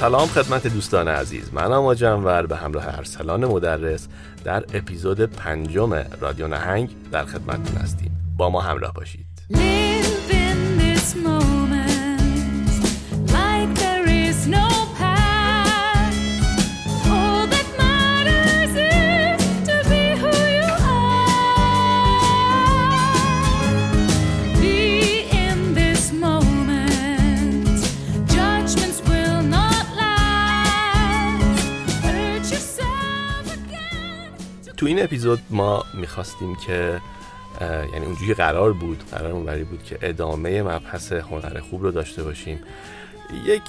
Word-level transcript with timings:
سلام 0.00 0.28
خدمت 0.28 0.66
دوستان 0.66 1.08
عزیز. 1.08 1.54
من 1.54 1.72
اما 1.72 1.94
جنور 1.94 2.46
به 2.46 2.56
همراه 2.56 2.88
ارسلان 2.88 3.44
مدرس 3.44 4.08
در 4.44 4.64
اپیزود 4.74 5.20
پنجم 5.20 6.04
رادیو 6.20 6.48
نهنگ 6.48 6.90
در 7.12 7.24
خدمتتون 7.24 7.76
هستیم. 7.76 8.16
با 8.36 8.50
ما 8.50 8.60
همراه 8.60 8.92
باشید. 8.92 9.26
تو 34.80 34.86
این 34.86 35.02
اپیزود 35.02 35.40
ما 35.50 35.84
می‌خواستیم 35.94 36.56
که 36.56 37.00
یعنی 37.60 38.06
اونجوری 38.06 38.34
قرار 38.34 38.72
بود 38.72 39.04
قرار 39.10 39.32
اونوری 39.32 39.64
بود 39.64 39.84
که 39.84 39.98
ادامه 40.02 40.62
مبحث 40.62 41.12
هنر 41.12 41.60
خوب 41.60 41.82
رو 41.82 41.90
داشته 41.90 42.22
باشیم. 42.22 42.60
یک 43.44 43.62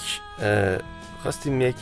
خواستیم 1.24 1.62
یک 1.62 1.76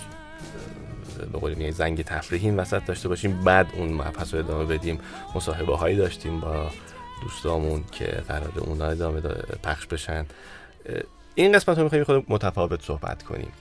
به 1.31 1.39
قول 1.39 1.53
میگن 1.53 1.71
زنگ 1.71 2.01
تفریحی 2.01 2.51
وسط 2.51 2.85
داشته 2.85 3.09
باشیم. 3.09 3.43
بعد 3.43 3.67
اون 3.73 3.93
مبحث 3.93 4.33
رو 4.33 4.39
ادامه 4.39 4.65
بدیم. 4.65 4.99
مصاحبه 5.35 5.77
هایی 5.77 5.95
داشتیم 5.95 6.39
با 6.39 6.71
دوستامون 7.23 7.83
که 7.91 8.05
قرار 8.05 8.51
اونا 8.57 8.85
ادامه 8.85 9.21
دا- 9.21 9.57
پخش 9.63 9.85
بشن. 9.85 10.25
این 11.35 11.51
قسمت 11.51 11.77
رو 11.77 11.83
می‌خوایم 11.83 12.03
خود 12.03 12.25
متفاوت 12.29 12.81
صحبت 12.81 13.23
کنیم. 13.23 13.51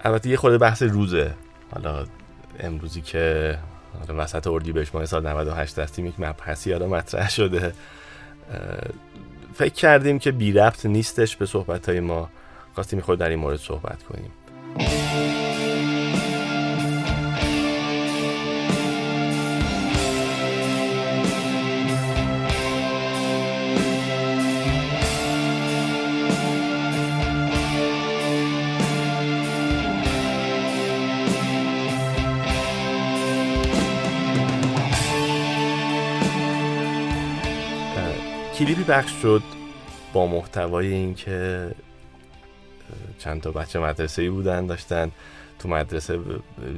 البته 0.00 0.28
یه 0.28 0.36
خورده 0.36 0.58
بحث 0.58 0.82
روزه. 0.82 1.34
حالا 1.74 2.06
امروزی 2.60 3.00
که 3.00 3.58
حالا 3.98 4.24
وسط 4.24 4.46
اردیبهشت 4.46 4.94
ماه 4.94 5.06
سال 5.06 5.26
98 5.26 5.78
هستیم 5.78 6.06
یک 6.06 6.14
مبحثی 6.18 6.72
حالا 6.72 6.86
مطرح 6.86 7.30
شده. 7.30 7.72
فکر 9.54 9.74
کردیم 9.74 10.18
که 10.18 10.32
بی 10.32 10.52
ربط 10.52 10.86
نیستش 10.86 11.36
به 11.36 11.46
صحبت 11.46 11.88
های 11.88 12.00
ما. 12.00 12.28
خواستیم 12.74 13.00
خود 13.00 13.18
در 13.18 13.28
این 13.28 13.38
مورد 13.38 13.58
صحبت 13.58 14.02
کنیم. 14.02 14.30
پخش 38.88 39.12
شد 39.22 39.42
با 40.12 40.26
محتوای 40.26 40.92
اینکه 40.92 41.70
چند 43.18 43.40
تا 43.40 43.50
بچه 43.50 43.78
مدرسه 43.78 44.22
ای 44.22 44.28
بودن 44.28 44.66
داشتن 44.66 45.10
تو 45.58 45.68
مدرسه 45.68 46.20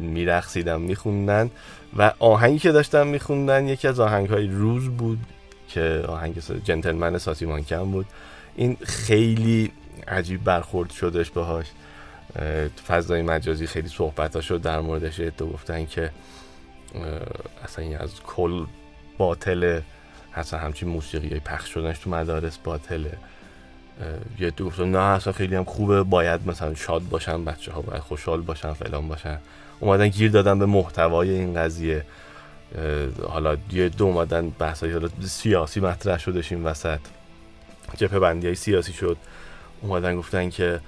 میرقصیدن 0.00 0.80
میخوندن 0.80 1.50
و 1.96 2.12
آهنگی 2.18 2.58
که 2.58 2.72
داشتن 2.72 3.06
میخوندن 3.06 3.68
یکی 3.68 3.88
از 3.88 4.00
آهنگ 4.00 4.28
های 4.28 4.46
روز 4.46 4.88
بود 4.88 5.18
که 5.68 6.04
آهنگ 6.08 6.38
جنتلمن 6.64 7.18
ساسی 7.18 7.46
مانکن 7.46 7.90
بود. 7.90 8.06
این 8.56 8.76
خیلی 8.84 9.72
عجیب 10.08 10.44
برخورد 10.44 10.90
شدش 10.90 11.30
باهاش. 11.30 11.66
فضای 12.86 13.22
مجازی 13.22 13.66
خیلی 13.66 13.88
صحبت 13.88 14.36
ها 14.36 14.42
شد 14.42 14.62
در 14.62 14.80
موردش 14.80 15.16
تو 15.16 15.46
گفتن 15.46 15.86
که 15.86 16.10
اصلا 17.64 17.84
این 17.84 17.96
از 17.96 18.10
کل 18.26 18.64
باطله 19.18 19.82
اصلا 20.38 20.60
همچین 20.60 20.88
موسیقی 20.88 21.28
های 21.28 21.40
پخش 21.40 21.70
شدنش 21.74 21.98
تو 21.98 22.10
مدارس 22.10 22.58
باطله. 22.58 23.12
یه 24.38 24.50
دو 24.50 24.66
گفتن 24.66 24.90
نه 24.90 24.98
اصلا 24.98 25.32
خیلی 25.32 25.56
هم 25.56 25.64
خوبه 25.64 26.02
باید 26.02 26.48
مثلا 26.48 26.74
شاد 26.74 27.02
باشن 27.08 27.44
بچه 27.44 27.72
ها 27.72 27.80
باید 27.80 28.00
خوشحال 28.00 28.40
باشن 28.40 28.72
فلان 28.72 29.08
باشن. 29.08 29.38
اومدن 29.80 30.08
گیر 30.08 30.30
دادن 30.30 30.58
به 30.58 30.66
محتوای 30.66 31.30
این 31.30 31.54
قضیه. 31.54 32.04
حالا 33.28 33.56
یه 33.72 33.88
دو 33.88 34.04
اومدن 34.04 34.50
بحث 34.50 34.84
حالا 34.84 35.08
سیاسی 35.20 35.80
مطرح 35.80 36.18
شدش 36.18 36.52
این 36.52 36.64
وسط. 36.64 36.98
جبهه 37.96 38.18
بندی 38.18 38.46
های 38.46 38.56
سیاسی 38.56 38.92
شد. 38.92 39.16
اومدن 39.82 40.16
گفتن 40.16 40.50
که 40.50 40.80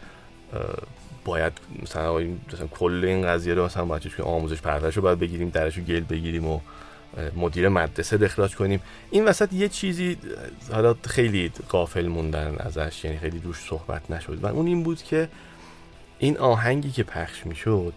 باید 1.25 1.53
مثلا 1.83 2.19
مثلا 2.53 2.67
کل 2.71 3.05
این 3.05 3.27
قضیه 3.27 3.55
رو 3.55 3.65
مثلا 3.65 3.85
باید 3.85 4.03
که 4.17 4.23
آموزش 4.23 4.61
پرورش 4.61 4.97
رو 4.97 5.03
باید 5.03 5.19
بگیریم 5.19 5.49
درش 5.49 5.79
رو 5.79 5.85
گل 5.85 6.01
بگیریم 6.01 6.47
و 6.47 6.61
مدیر 7.37 7.69
مدرسه 7.69 8.19
اخراج 8.25 8.57
کنیم. 8.57 8.81
این 9.11 9.25
وسط 9.25 9.53
یه 9.53 9.69
چیزی 9.69 10.17
حالا 10.73 10.95
خیلی 11.07 11.53
قافل 11.69 12.07
موندن 12.07 12.57
ازش 12.59 13.05
یعنی 13.05 13.19
خیلی 13.19 13.39
روش 13.39 13.57
صحبت 13.57 14.11
نشد. 14.11 14.45
و 14.45 14.47
اون 14.47 14.67
این 14.67 14.83
بود 14.83 15.03
که 15.03 15.29
این 16.19 16.39
آهنگی 16.39 16.91
که 16.91 17.03
پخش 17.03 17.47
می‌شد 17.47 17.93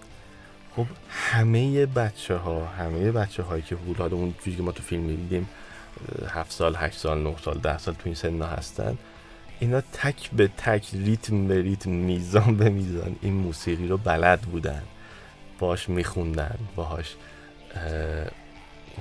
خب 0.76 0.86
همه 1.10 1.86
بچه 1.86 2.36
ها 2.36 2.66
همه 2.66 3.12
بچه 3.12 3.44
هایی 3.44 3.62
که 3.62 3.76
حدود 3.76 3.98
حالا 3.98 4.16
اون 4.16 4.34
چیزی 4.44 4.58
که 4.58 4.64
ما 4.64 4.72
تو 4.72 4.84
فیلم 4.84 5.02
می‌دیدیم 5.04 5.50
هفت 6.30 6.52
سال 6.52 6.76
هشت 6.76 6.98
سال 6.98 7.24
نه 7.24 7.36
سال 7.46 7.58
ده 7.58 7.78
سال 7.78 7.94
تو 7.94 8.02
این 8.06 8.16
سنا 8.16 8.46
هستن. 8.46 8.98
اینا 9.60 9.82
تک 9.82 10.32
به 10.32 10.48
تک 10.48 10.90
ریتم 10.94 11.48
به 11.48 11.62
ریتم 11.62 11.92
میزان 11.92 12.58
به 12.58 12.70
میزان 12.70 13.16
این 13.22 13.34
موسیقی 13.34 13.88
رو 13.88 13.98
بلد 13.98 14.42
بودن. 14.42 14.82
باش 15.60 15.90
میخوندن 15.90 16.58
باهاش 16.76 17.16
اه، 17.76 18.26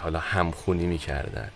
حالا 0.01 0.19
همخونی 0.19 0.87
می‌کردن. 0.87 1.49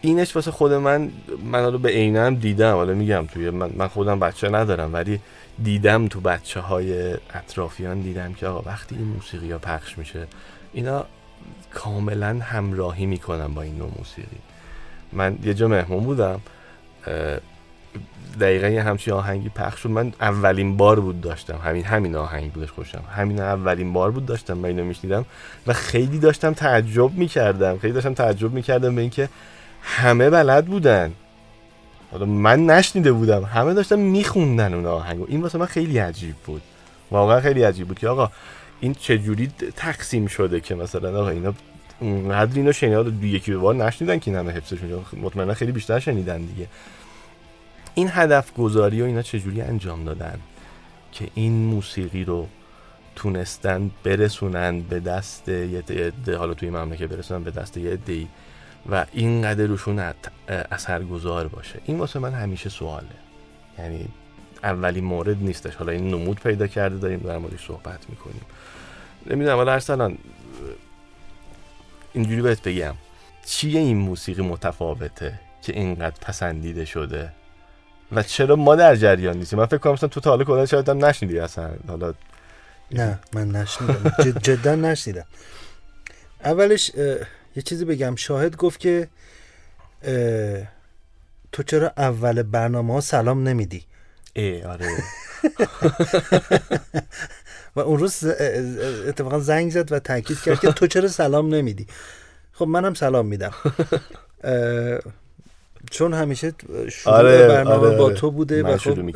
اینش 0.00 0.36
واسه 0.36 0.50
خود 0.50 0.72
من 0.72 1.10
من 1.44 1.62
حالا 1.62 1.78
به 1.78 1.88
عینه 1.88 2.20
هم 2.20 2.34
دیدم. 2.34 2.74
حالا 2.74 2.94
میگم 2.94 3.26
توی 3.26 3.50
من, 3.50 3.70
من 3.76 3.88
خودم 3.88 4.20
بچه 4.20 4.48
ندارم 4.48 4.92
ولی 4.92 5.20
دیدم 5.62 6.08
تو 6.08 6.20
بچه 6.20 6.60
های 6.60 7.12
اطرافیان 7.12 8.00
دیدم 8.00 8.32
که 8.32 8.46
آقا 8.46 8.70
وقتی 8.70 8.94
این 8.96 9.04
موسیقی 9.04 9.52
ها 9.52 9.58
پخش 9.58 9.98
میشه 9.98 10.26
اینا 10.72 11.04
کاملا 11.74 12.38
همراهی 12.42 13.06
می‌کنن 13.06 13.54
با 13.54 13.62
این 13.62 13.78
نوع 13.78 13.90
موسیقی. 13.98 14.38
من 15.12 15.38
یه 15.42 15.54
جا 15.54 15.68
مهمون 15.68 16.04
بودم 16.04 16.40
دقیقا 18.38 18.68
یه 18.68 18.82
همچین 18.82 19.14
آهنگی 19.14 19.48
پخش 19.48 19.82
شد. 19.82 19.90
من 19.90 20.12
اولین 20.20 20.76
بار 20.76 21.00
بود 21.00 21.20
داشتم. 21.20 21.58
همین 21.64 21.84
همین 21.84 22.16
آهنگ 22.16 22.52
بودش 22.52 22.70
خوشم. 22.70 23.02
همین 23.16 23.40
اولین 23.40 23.92
بار 23.92 24.10
بود 24.10 24.26
داشتم 24.26 24.54
من 24.54 24.64
اینو 24.64 24.84
میشنیدم 24.84 25.24
و 25.66 25.72
خیلی 25.72 26.18
داشتم 26.18 26.52
تعجب 26.52 27.12
می‌کردم. 27.12 27.78
خیلی 27.78 27.92
داشتم 27.92 28.14
تعجب 28.14 28.52
می‌کردم 28.52 28.94
به 28.94 29.00
اینکه 29.00 29.28
همه 29.82 30.30
بلد 30.30 30.66
بودن. 30.66 31.12
حالا 32.12 32.26
من 32.26 32.66
نشنیده 32.66 33.12
بودم. 33.12 33.44
همه 33.44 33.74
داشتن 33.74 33.98
میخوندن 33.98 34.74
اون 34.74 34.86
آهنگو 34.86 35.26
این 35.28 35.42
واسه 35.42 35.58
من 35.58 35.66
خیلی 35.66 35.98
عجیب 35.98 36.34
بود. 36.46 36.62
واقعا 37.10 37.40
خیلی 37.40 37.62
عجیب 37.62 37.88
بود 37.88 37.98
که 37.98 38.08
آقا 38.08 38.30
این 38.80 38.94
چجوری 38.94 39.50
تقسیم 39.76 40.26
شده 40.26 40.60
که 40.60 40.74
مثلا 40.74 41.20
آقا 41.20 41.28
اینا 41.28 41.54
اونقدر 42.00 42.54
اینو 42.54 42.72
شنیدن؟ 42.72 43.22
یکی 43.22 43.50
به 43.50 43.56
بار 43.56 43.74
نشنیدن 43.74 44.18
که 44.18 44.30
این 44.30 44.40
همه 44.40 44.52
حفظش 44.52 44.80
میشه 44.82 44.96
مطمئنا 45.22 45.54
خیلی 45.54 45.72
بیشتر 45.72 45.98
شنیدن 45.98 46.38
دیگه. 46.38 46.66
این 47.94 48.10
هدف 48.12 48.54
گذاری 48.54 49.02
و 49.02 49.04
اینا 49.04 49.22
چجوری 49.22 49.60
انجام 49.60 50.04
دادن 50.04 50.40
که 51.12 51.28
این 51.34 51.52
موسیقی 51.52 52.24
رو 52.24 52.48
تونستن 53.16 53.90
برسونن 54.04 54.80
به 54.80 55.00
دست 55.00 55.48
یه 55.48 55.82
عده 55.88 56.36
حالا 56.36 56.54
توی 56.54 56.70
مملکت 56.70 57.04
برسونن 57.08 57.44
به 57.44 57.50
دست 57.50 57.76
یه 57.76 57.90
عده‌ای 57.90 58.26
و 58.90 59.06
اینقدر 59.12 59.66
روشون 59.66 60.12
اثرگذار 60.48 61.48
باشه. 61.48 61.80
این 61.84 61.98
واسه 61.98 62.18
من 62.18 62.32
همیشه 62.32 62.68
سواله. 62.68 63.06
یعنی 63.78 64.08
اولین 64.62 65.04
مورد 65.04 65.42
نیستش. 65.42 65.74
حالا 65.74 65.92
این 65.92 66.08
نمود 66.08 66.40
پیدا 66.40 66.66
کرده 66.66 66.96
داریم 66.96 67.18
در 67.18 67.38
موردش 67.38 67.66
صحبت 67.66 68.10
می‌کنیم. 68.10 68.42
نمی‌دونم 69.26 69.56
حالا 69.56 69.72
ارسلان 69.72 70.18
اینجوری 72.12 72.42
بهت 72.42 72.62
بگم. 72.62 72.94
چیه 73.46 73.80
این 73.80 73.96
موسیقی 73.96 74.42
متفاوته 74.42 75.40
که 75.62 75.72
اینقدر 75.72 76.16
پسندیده 76.20 76.84
شده؟ 76.84 77.32
و 78.12 78.22
چرا 78.22 78.56
ما 78.56 78.76
در 78.76 78.96
جریان 78.96 79.36
نیستیم؟ 79.36 79.58
من 79.58 79.66
فکر 79.66 79.78
کنم 79.78 79.92
مثلا 79.92 80.08
تو 80.08 80.20
تا 80.20 80.30
حالا 80.30 80.44
کلا 80.44 80.66
شاید 80.66 80.88
هم 80.88 81.04
نشنیدی 81.04 81.38
اصلا. 81.38 81.70
حالا 81.88 82.14
نه 82.90 83.18
من 83.32 83.48
نشنیدم. 83.48 84.12
جد 84.24 84.42
جدا 84.42 84.74
نشنیدم. 84.74 85.24
اولش 86.44 86.90
یه 87.56 87.62
چیزی 87.64 87.84
بگم. 87.84 88.16
شاهد 88.16 88.56
گفت 88.56 88.80
که 88.80 89.08
تو 91.52 91.62
چرا 91.62 91.92
اول 91.96 92.42
برنامه 92.42 92.94
ها 92.94 93.00
سلام 93.00 93.48
نمیدی؟ 93.48 93.84
ای 94.32 94.62
آره. 94.62 94.88
و 97.76 97.80
اون 97.80 97.98
روز 97.98 98.24
اتفاقا 99.08 99.38
زنگ 99.38 99.70
زد 99.70 99.92
و 99.92 99.98
تاکید 99.98 100.40
کرد 100.40 100.60
که 100.60 100.72
تو 100.72 100.86
چرا 100.86 101.08
سلام 101.08 101.54
نمیدی؟ 101.54 101.86
خب 102.52 102.66
منم 102.66 102.94
سلام 102.94 103.26
میدم. 103.26 103.52
چون 105.90 106.14
همیشه 106.14 106.52
شروع 106.92 107.14
آره، 107.14 107.48
برنامه 107.48 107.86
آره، 107.86 107.96
با. 107.96 108.10
تو 108.10 108.30
بوده 108.30 108.62
من 108.62 108.74
و 108.74 108.76
خب 108.76 109.12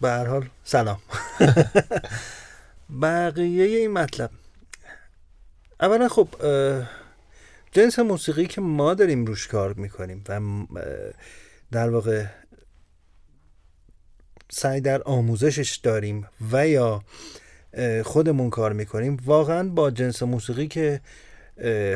به 0.00 0.08
هر 0.08 0.26
حال 0.26 0.48
سلام. 0.64 0.98
بقیه 3.02 3.64
این 3.64 3.90
مطلب. 3.90 4.30
اولا 5.80 6.08
خب 6.08 6.28
جنس 7.72 7.98
موسیقی 7.98 8.46
که 8.46 8.60
ما 8.60 8.94
داریم 8.94 9.26
روش 9.26 9.46
کار 9.46 9.72
می‌کنیم 9.72 10.24
و 10.28 10.40
در 11.72 11.90
واقع 11.90 12.24
سعی 14.50 14.80
در 14.80 15.02
آموزشش 15.02 15.76
داریم 15.76 16.28
و 16.52 16.68
یا 16.68 17.02
خودمون 18.04 18.50
کار 18.50 18.72
می‌کنیم 18.72 19.16
واقعا 19.24 19.68
با 19.68 19.90
جنس 19.90 20.22
موسیقی 20.22 20.68
که 20.68 21.00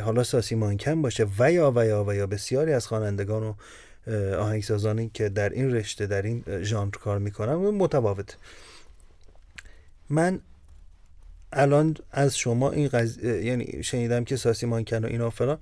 حالا 0.04 0.22
ساسی 0.22 0.54
مانکن 0.54 1.02
باشه. 1.02 1.26
و 1.38 1.52
یا 1.52 1.72
و 1.76 1.86
یا 1.86 2.04
و 2.04 2.14
یا 2.14 2.26
بسیاری 2.26 2.72
از 2.72 2.86
خوانندگان 2.86 3.42
و 3.42 3.54
آهنگسازانی 4.36 5.10
که 5.14 5.28
در 5.28 5.48
این 5.48 5.74
رشته 5.74 6.06
در 6.06 6.22
این 6.22 6.44
ژانر 6.62 6.90
کار 6.90 7.18
می‌کنن 7.18 7.54
متفاوت. 7.54 8.36
من 10.10 10.40
الان 11.52 11.96
از 12.12 12.38
شما 12.38 12.70
این 12.70 12.88
قض... 12.88 13.24
یعنی 13.24 13.82
شنیدم 13.82 14.24
که 14.24 14.36
ساسی 14.36 14.66
مانکن 14.66 15.04
و 15.04 15.08
اینا 15.08 15.30
فلان 15.30 15.58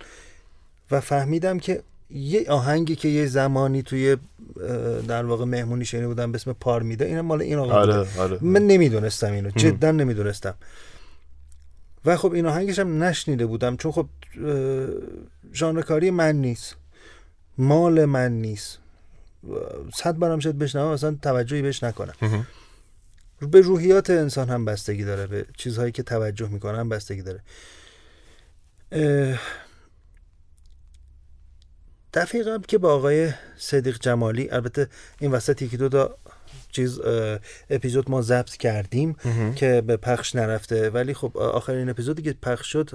و 0.90 1.00
فهمیدم 1.00 1.58
که 1.58 1.82
یه 2.10 2.50
آهنگی 2.50 2.96
که 2.96 3.08
یه 3.08 3.26
زمانی 3.26 3.82
توی 3.82 4.16
در 5.08 5.24
واقع 5.24 5.44
مهمونی 5.44 5.84
شنیده 5.84 6.08
بودم 6.08 6.32
به 6.32 6.36
اسم 6.36 6.52
پارمیدا 6.52 7.06
این 7.06 7.20
مال 7.20 7.42
این 7.42 7.58
آقا 7.58 7.80
بوده. 7.80 7.98
آره. 7.98 8.08
آره 8.18 8.38
من 8.40 8.66
نمی‌دونستم 8.66 9.32
اینو. 9.32 9.50
جدا 9.50 9.90
نمی‌دونستم. 9.90 10.54
و 12.04 12.16
خب 12.16 12.32
این 12.32 12.46
آهنگش 12.46 12.78
هم 12.78 13.02
نشنیده 13.02 13.46
بودم 13.46 13.76
چون 13.76 13.92
خب 13.92 14.06
ژانر 15.54 15.82
کاری 15.82 16.10
من 16.10 16.36
نیست. 16.36 16.76
مال 17.58 18.04
من 18.04 18.32
نیست. 18.32 18.78
صد 19.94 20.14
بارم 20.14 20.38
شد 20.38 20.58
بشنوم 20.58 20.88
اصلا 20.88 21.16
توجهی 21.22 21.62
بهش 21.62 21.82
نکنم. 21.82 22.46
به 23.40 23.60
روحیات 23.60 24.10
انسان 24.10 24.48
هم 24.48 24.64
بستگی 24.64 25.04
داره 25.04 25.26
به 25.26 25.46
چیزهایی 25.56 25.92
که 25.92 26.02
توجه 26.02 26.48
می‌کنه 26.48 26.78
هم 26.78 26.88
بستگی 26.88 27.22
داره. 27.22 27.40
دفعه 32.14 32.42
قبل 32.42 32.64
که 32.66 32.78
با 32.78 32.94
آقای 32.94 33.32
صدیق 33.56 33.98
جمالی 33.98 34.50
البته 34.50 34.88
این 35.18 35.30
وسط 35.30 35.62
یکی 35.62 35.76
دو 35.76 35.88
تا 35.88 36.16
چیز 36.72 37.00
اپیزود 37.70 38.10
ما 38.10 38.22
ضبط 38.22 38.56
کردیم 38.56 39.16
مهم. 39.24 39.54
که 39.54 39.80
به 39.80 39.96
پخش 39.96 40.34
نرفته 40.34 40.90
ولی 40.90 41.14
خب 41.14 41.38
آخرین 41.38 41.88
اپیزودی 41.88 42.22
که 42.22 42.32
پخش 42.32 42.72
شد 42.72 42.90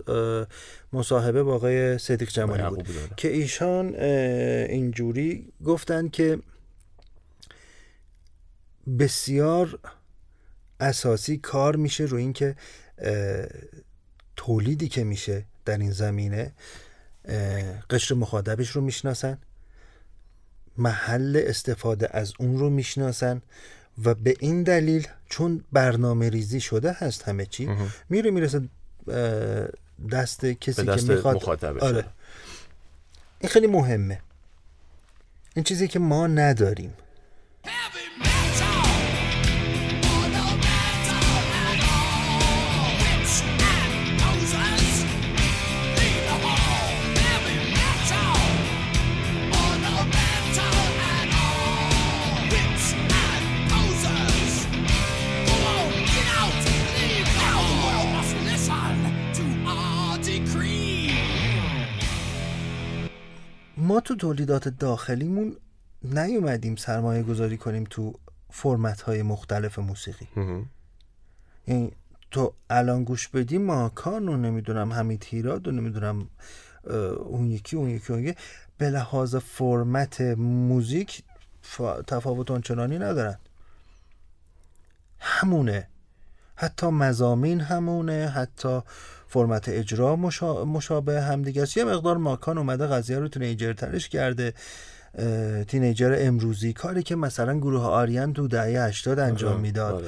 مصاحبه 0.94 1.44
با 1.44 1.56
آقای 1.56 1.97
صدیق 1.97 2.29
جمالی 2.29 2.63
بود. 2.63 2.88
که 3.18 3.27
ایشان 3.27 3.95
اینجوری 4.69 5.53
گفتن 5.65 6.07
که 6.07 6.39
بسیار 9.00 9.80
اساسی 10.80 11.38
کار 11.38 11.75
میشه 11.75 12.03
روی 12.03 12.21
اینکه 12.21 12.56
تولیدی 14.35 14.88
که 14.88 15.03
میشه 15.03 15.45
در 15.65 15.77
این 15.77 15.91
زمینه 15.91 16.51
قشر 17.89 18.15
مخاطبش 18.15 18.69
رو 18.69 18.81
می‌شناسن 18.81 19.38
محل 20.77 21.44
استفاده 21.47 22.09
از 22.12 22.33
اون 22.39 22.57
رو 22.59 22.69
می‌شناسن 22.69 23.41
و 24.03 24.13
به 24.13 24.35
این 24.39 24.63
دلیل 24.63 25.07
چون 25.29 25.63
برنامه 25.71 26.29
ریزی 26.29 26.62
شده 26.62 26.91
هست 26.91 27.24
همه 27.24 27.45
چی. 27.45 27.69
میره 28.09 28.31
می‌رسه 28.31 28.62
دست 30.12 30.45
کسی 30.45 30.83
دست 30.83 31.07
که 31.07 31.13
می‌خواد. 31.13 31.65
آره. 31.65 32.06
این 33.39 33.50
خیلی 33.50 33.68
مهمه. 33.68 34.19
این 35.56 35.63
چیزی 35.63 35.88
که 35.88 36.00
ما 36.00 36.27
نداریم. 36.27 36.94
تو 64.07 64.15
تولیدات 64.15 64.68
داخلیمون 64.68 65.57
نیومدیم 66.04 66.75
سرمایه 66.75 67.24
گذاری 67.24 67.57
کنیم 67.57 67.83
تو 67.89 68.13
فرمت 68.50 69.01
های 69.01 69.21
مختلف 69.21 69.80
موسیقی. 69.80 70.27
یعنی 71.68 71.92
تو 72.31 72.54
الان 72.69 73.04
گوش 73.04 73.27
بدی 73.27 73.57
ماکان 73.57 74.30
و 74.30 74.38
نمی‌دونم 74.38 74.94
حمید 74.94 75.24
هیراد 75.27 75.68
و 75.68 75.71
نمی‌دونم 75.71 76.27
اون 77.19 77.51
یکی 77.51 77.75
اون 77.75 77.89
یکی 77.89 78.13
اون 78.13 78.24
یکی. 78.24 78.39
به 78.77 78.89
لحاظ 78.89 79.36
فرمت 79.36 80.21
موزیک 80.38 81.24
تفاوت 82.07 82.51
آنچنانی 82.51 83.00
ندارن. 83.00 83.38
همونه. 85.19 85.88
حتی 86.56 86.88
مزامین 86.88 87.62
همونه 87.62 88.27
حتی 88.27 88.81
فرمت 89.27 89.69
اجرا 89.69 90.15
مشا... 90.15 90.65
مشابه 90.65 91.21
همدیگه 91.21 91.62
است. 91.62 91.77
یه 91.77 91.83
مقدار 91.83 92.18
ماکان 92.18 92.57
اومده 92.57 92.88
قضیه 92.88 93.19
رو 93.19 93.27
تینیجر 93.27 93.74
ترش 93.74 94.09
کرده. 94.09 94.53
تینیجر 95.68 96.15
امروزی 96.19 96.74
کاری 96.74 97.03
که 97.03 97.15
مثلا 97.15 97.57
گروه 97.57 97.81
آریان 97.81 98.33
تو 98.33 98.47
دهه 98.47 98.83
80 98.83 99.19
انجام 99.19 99.51
آره، 99.51 99.61
می‌داد. 99.61 99.94
آره. 99.95 100.07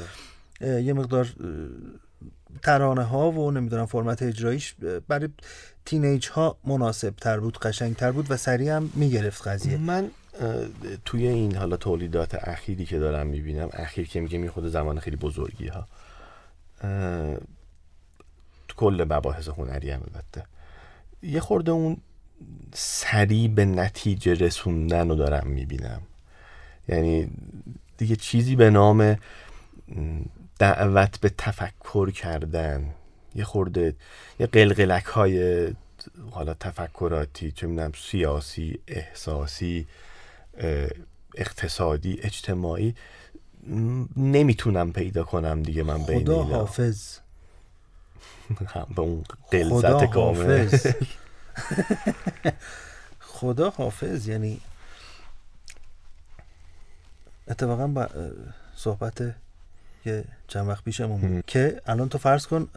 اه، 0.61 0.81
یه 0.81 0.93
مقدار 0.93 1.27
ترانه 2.61 3.03
ها 3.03 3.31
و 3.31 3.51
نمی‌دونم 3.51 3.85
فرمت 3.85 4.23
اجراییش 4.23 4.75
برای 5.07 5.29
تینیج 5.85 6.27
ها 6.27 6.57
مناسب 6.63 7.13
تر 7.15 7.39
بود 7.39 7.57
قشنگ 7.57 7.95
تر 7.95 8.11
بود 8.11 8.31
و 8.31 8.37
سریع 8.37 8.75
هم 8.75 8.89
می‌گرفت 8.93 9.47
قضیه. 9.47 9.77
من 9.77 10.11
توی 11.05 11.27
این 11.27 11.55
حالا 11.55 11.77
تولیدات 11.77 12.35
اخیری 12.35 12.85
که 12.85 12.99
دارم 12.99 13.27
می‌بینم 13.27 13.69
اخیر 13.73 14.07
که 14.07 14.21
میگم 14.21 14.41
این 14.41 14.49
خود 14.49 14.67
زمان 14.67 14.99
خیلی 14.99 15.15
بزرگی 15.15 15.67
ها 15.67 15.87
کل 18.79 19.05
مباحث 19.09 19.47
هنری 19.47 19.89
هم 19.91 20.01
البته. 20.07 20.43
یه 21.23 21.39
خورده 21.39 21.71
اون 21.71 21.97
سریع 22.73 23.47
به 23.47 23.65
نتیجه 23.65 24.33
رسوندن 24.33 25.09
رو 25.09 25.15
دارم 25.15 25.47
می‌بینم. 25.47 26.01
یعنی 26.87 27.27
دیگه 27.97 28.15
چیزی 28.15 28.55
به 28.55 28.69
نام 28.69 29.17
دعوت 30.59 31.19
به 31.19 31.29
تفکر 31.29 32.11
کردن. 32.11 32.89
یه 33.35 33.43
خورده 33.43 33.95
یه 34.39 34.47
قلقلک 34.47 35.05
های 35.05 35.67
حالا 36.31 36.53
تفکراتی 36.53 37.51
چه 37.51 37.67
می‌دونم 37.67 37.91
سیاسی 37.95 38.79
احساسی 38.87 39.87
اقتصادی 41.35 42.19
اجتماعی 42.21 42.95
نمی‌تونم 44.17 44.93
پیدا 44.93 45.23
کنم 45.23 45.63
دیگه 45.63 45.83
من 45.83 46.03
بین 46.03 46.19
خدا. 46.19 46.43
حافظ. 46.43 47.17
به 48.95 49.01
اون 49.01 49.23
قلزت 49.51 50.05
کامل 50.05 50.61
حافظ 50.61 50.87
خدا 53.19 53.69
حافظ 53.69 54.27
یعنی 54.27 54.61
اتفاقا 57.47 57.87
با 57.87 58.07
صحبت 58.75 59.35
یه 60.05 60.23
چند 60.47 60.67
وقت 60.67 60.83
پیشمون 60.83 61.21
بود 61.21 61.43
که 61.47 61.81
الان 61.85 62.09
تو 62.09 62.17
فرض 62.17 62.47
کن 62.47 62.67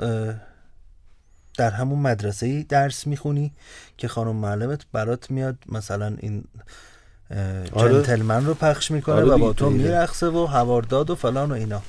در 1.59 1.71
همون 1.71 1.99
مدرسه 1.99 2.47
ای 2.47 2.63
درس 2.63 3.07
می‌خونی 3.07 3.53
که 3.99 4.09
خانم 4.09 4.37
معلمت 4.37 4.81
برات 4.93 5.31
میاد 5.31 5.57
مثلا 5.69 6.17
این 6.19 6.45
آره. 7.73 7.93
جنتلمن 7.93 8.47
رو 8.47 8.55
پخش 8.55 8.91
می‌کنه 8.91 9.15
آره 9.15 9.25
و 9.25 9.39
با 9.39 9.53
تو. 9.53 9.71
میرقصه 9.71 10.27
و 10.27 10.47
هوارداد 10.47 11.11
و 11.11 11.15
فلان 11.15 11.51
و 11.51 11.55
اینا 11.55 11.83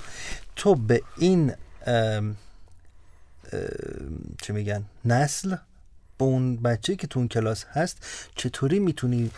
تو 0.55 0.75
به 0.75 1.01
این 1.17 1.53
چه 4.41 4.53
میگن؟ 4.53 4.83
نسل 5.05 5.55
به 6.17 6.25
اون 6.25 6.57
بچه 6.57 6.95
که 6.95 7.07
تو 7.07 7.19
اون 7.19 7.27
کلاس 7.27 7.65
هست 7.71 7.97
چطوری 8.35 8.79
می‌تونی 8.79 9.31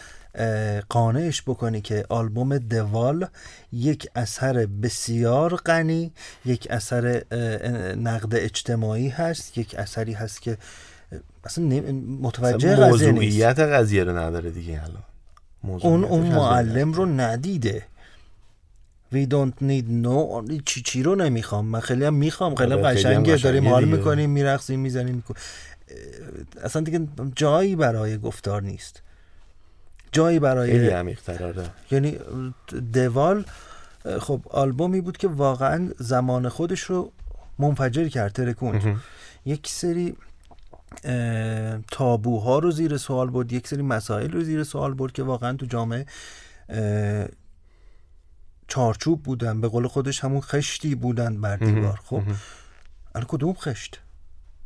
قانعش 0.90 1.42
بکنی 1.42 1.82
که 1.82 2.06
آلبوم 2.10 2.58
دوال 2.58 3.28
یک 3.74 4.08
اثر 4.16 4.66
بسیار 4.66 5.56
غنی 5.56 6.12
یک 6.46 6.68
اثر 6.70 7.24
نقد 7.96 8.36
اجتماعی 8.36 9.10
هست 9.10 9.58
یک 9.58 9.76
اثری 9.76 10.14
هست 10.14 10.42
که 10.42 10.58
اصلا 11.44 11.66
متوجه 12.22 12.76
قضیه 12.76 13.12
نیست. 13.12 13.24
موضوعیت 13.24 13.60
قضیه 13.60 14.04
رو 14.04 14.18
نداره 14.18 14.52
دیگه 14.52 14.82
الان. 14.84 15.04
اون 15.64 16.04
اون 16.04 16.28
معلم. 16.28 16.94
رو 16.94 17.06
ندیده. 17.06 17.86
We 19.16 19.28
don't 19.28 19.64
need 19.64 19.88
no 20.06 20.16
چی 20.66 20.82
چی 20.82 21.04
رو 21.04 21.16
نمی‌خوام. 21.16 21.66
من 21.66 21.80
خیلی 21.80 22.06
هم 22.06 22.14
می‌خوام. 22.14 22.56
خیلی 22.56 22.74
هم 22.74 22.80
آره، 22.80 22.96
خیلی 22.96 23.14
هم 23.14 23.24
قشنگه 23.24 23.36
داریم 23.44 23.68
حال. 23.68 23.86
می‌کنیم 23.86 24.30
میرقصیم 24.30 24.80
می‌زنیم 24.80 25.16
میکن... 25.16 25.34
اصلا 26.64 26.82
دیگه 26.82 27.08
جایی 27.36 27.76
برای 27.76 28.18
گفتار 28.18 28.62
نیست. 28.62 29.02
جایی 30.12 30.40
خیلی 30.40 30.40
برای 30.40 30.90
عمیق‌تر 30.90 31.44
آره. 31.44 31.64
یعنی 31.92 32.18
دوال 32.94 33.46
خب 34.20 34.42
آلبومی 34.50 35.02
بود 35.02 35.18
که 35.18 35.28
واقعا 35.28 35.90
زمان 35.98 36.50
خودش 36.50 36.80
رو 36.80 37.12
منفجر 37.60 38.08
کرد 38.08 38.32
ترکوند. 38.32 39.02
یک 39.46 39.68
سری 39.68 40.16
تابوها 41.92 42.60
رو 42.60 42.72
زیر 42.72 42.98
سوال 42.98 43.30
برد 43.30 43.54
یک 43.54 43.68
سری 43.68 43.82
مسائل 43.82 44.32
رو 44.32 44.44
زیر 44.44 44.64
سوال 44.64 44.94
برد 44.94 45.12
که 45.12 45.24
واقعا 45.24 45.54
تو 45.54 45.66
جامعه 45.66 46.06
چارچوب 48.68 49.24
بودن 49.24 49.62
به 49.62 49.68
قول 49.68 49.88
خودش 49.88 50.24
همون 50.24 50.42
خشتی 50.42 50.96
بودن 50.96 51.42
بر 51.42 51.56
دیوار 51.56 52.00
خب. 52.06 52.22
الان 53.16 53.28
کدوم 53.28 53.54
خشت؟ 53.54 54.00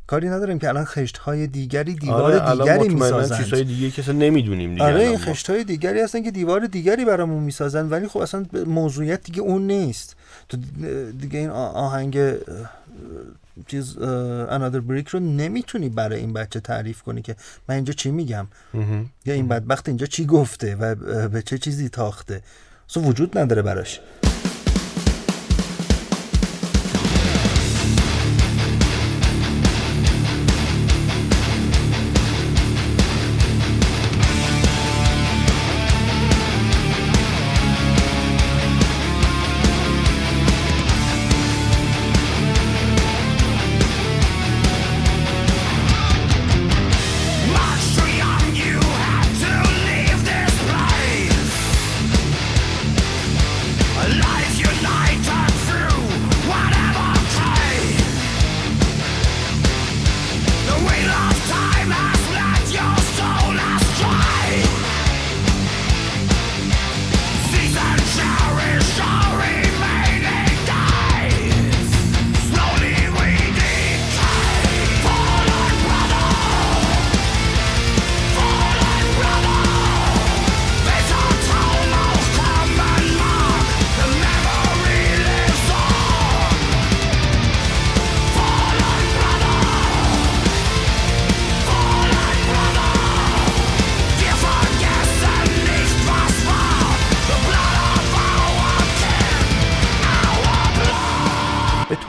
کاری 0.06 0.28
نداریم 0.28 0.58
که 0.58 0.68
الان 0.68 0.84
خشت 0.84 1.16
های 1.16 1.46
دیگری 1.46 1.94
دیوار 1.94 2.38
آره 2.38 2.58
دیگری 2.58 2.88
می‌سازند. 2.94 3.38
چیزهای 3.44 3.64
دیگه 3.64 3.90
که 3.90 4.02
اصلا 4.02 4.14
نمی‌دونیم 4.14 4.70
دیگه 4.70 4.84
آره 4.84 5.00
این. 5.00 5.18
خشت 5.18 5.50
های 5.50 5.64
دیگری 5.64 6.00
هستن 6.00 6.22
که 6.22 6.30
دیوار 6.30 6.66
دیگری 6.66 7.04
برامون 7.04 7.42
می‌سازن 7.42 7.88
ولی 7.88 8.08
خب 8.08 8.18
اصلا 8.18 8.46
موضوعیت 8.66 9.24
دیگه 9.24 9.40
اون 9.40 9.66
نیست. 9.66 10.16
تو 10.48 10.56
دیگه 11.20 11.38
این 11.38 11.50
آهنگ 11.50 12.18
چیز 13.66 13.98
انادر 13.98 14.80
بریک 14.80 15.08
رو 15.08 15.20
نمی‌تونی 15.20 15.88
برای 15.88 16.20
این 16.20 16.32
بچه 16.32 16.60
تعریف 16.60 17.02
کنی 17.02 17.22
که 17.22 17.36
من 17.68 17.74
اینجا 17.74 17.92
چی 17.92 18.10
میگم. 18.10 18.46
یا 19.26 19.34
این 19.34 19.48
بدبخت 19.48 19.88
اینجا 19.88 20.06
چی 20.06 20.26
گفته 20.26 20.76
و 20.76 20.94
به 21.28 21.42
چه 21.42 21.58
چیزی 21.58 21.88
تاخته؟ 21.88 22.42
اصلا 22.90 23.02
وجود 23.02 23.38
نداره 23.38 23.62
براش. 23.62 24.00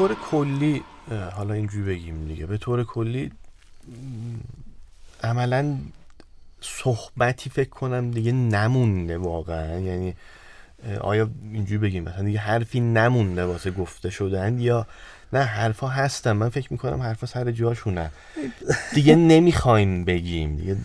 طور 0.01 0.15
کلی 0.31 0.83
حالا 1.31 1.53
اینجوری 1.53 1.83
بگیم 1.83 2.27
دیگه 2.27 2.45
به 2.45 2.57
طور 2.57 2.83
کلی 2.83 3.31
عملا 5.23 5.77
صحبتی 6.61 7.49
فکر 7.49 7.69
کنم 7.69 8.11
دیگه 8.11 8.31
نمونده 8.31 9.17
واقعا. 9.17 9.79
یعنی 9.79 10.13
آیا 11.01 11.29
اینجوری 11.53 11.77
بگیم 11.77 12.03
مثلا 12.03 12.23
دیگه 12.23 12.39
حرفی 12.39 12.79
نمونده 12.79 13.43
واسه 13.43 13.71
گفته 13.71 14.09
شدن 14.09 14.59
یا 14.59 14.87
نه 15.33 15.39
حرفا 15.39 15.87
هستن. 15.87 16.31
من 16.31 16.49
فکر 16.49 16.73
می‌کنم 16.73 17.01
حرفا 17.01 17.27
سر 17.27 17.51
جاشونه 17.51 18.11
دیگه 18.93 19.15
نمی‌خوایم 19.15 20.05
بگیم. 20.05 20.55
دیگه 20.55 20.77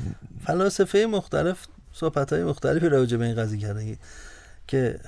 فلاسفه 0.46 1.06
مختلف 1.06 1.66
صحبت 1.92 2.32
های 2.32 2.44
مختلفی 2.44 2.88
راجع 2.88 3.16
به 3.16 3.24
این 3.24 3.34
قضیه 3.34 3.60
کردن. 3.60 3.96
که 4.66 5.00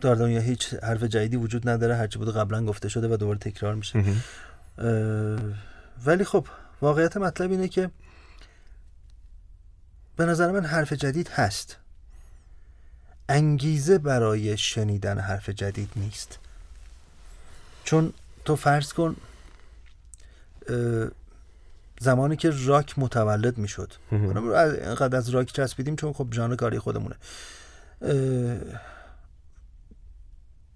در 0.00 0.14
دنیا 0.14 0.40
هیچ 0.40 0.74
حرف 0.74 1.02
جدیدی 1.02 1.36
وجود 1.36 1.68
نداره 1.68 1.96
هرچی 1.96 2.18
بوده 2.18 2.32
قبلا 2.32 2.66
گفته 2.66 2.88
شده 2.88 3.08
و 3.08 3.16
دوباره 3.16 3.38
تکرار 3.38 3.74
میشه. 3.74 4.04
ولی 6.04 6.24
خب 6.24 6.46
واقعیت 6.80 7.16
مطلب 7.16 7.50
اینه 7.50 7.68
که 7.68 7.90
به 10.16 10.24
نظر 10.24 10.50
من 10.50 10.64
حرف 10.64 10.92
جدید 10.92 11.28
هست. 11.28 11.76
انگیزه 13.28 13.98
برای 13.98 14.58
شنیدن 14.58 15.18
حرف 15.18 15.48
جدید 15.48 15.90
نیست. 15.96 16.38
چون 17.84 18.12
تو 18.44 18.56
فرض 18.56 18.92
کن 18.92 19.16
زمانی 22.00 22.36
که 22.36 22.52
راک 22.64 22.98
متولد 22.98 23.58
می‌شد. 23.58 23.92
اینقدر 24.12 25.16
از 25.16 25.28
راک 25.28 25.52
چسبیدیم 25.52 25.96
چون 25.96 26.12
خب 26.12 26.28
ژانر 26.32 26.56
کاری 26.56 26.78
خودمونه. 26.78 27.14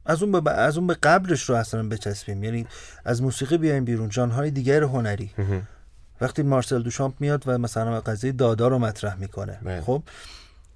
از 0.07 0.23
اون 0.23 0.41
به 0.41 0.51
از 0.51 0.77
اون 0.77 0.87
به 0.87 0.95
قبلش 0.95 1.43
رو 1.43 1.55
اصلا 1.55 1.89
بچسبیم. 1.89 2.45
یعنی 2.45 2.67
از 3.05 3.23
موسیقی 3.23 3.59
بیایم 3.59 3.85
بیرون 3.85 4.11
ژانرهای 4.11 4.51
دیگر 4.51 4.83
هنری. 4.83 5.31
وقتی 6.21 6.43
مارسل 6.43 6.83
دوشامپ 6.83 7.15
میاد 7.21 7.43
و 7.47 7.59
مثلا 7.59 8.01
قضیه 8.01 8.33
دادا 8.33 8.69
رو 8.69 8.79
مطرح 8.79 9.15
می‌کنه. 9.15 9.59
بله. 9.63 9.81
خب 9.81 10.03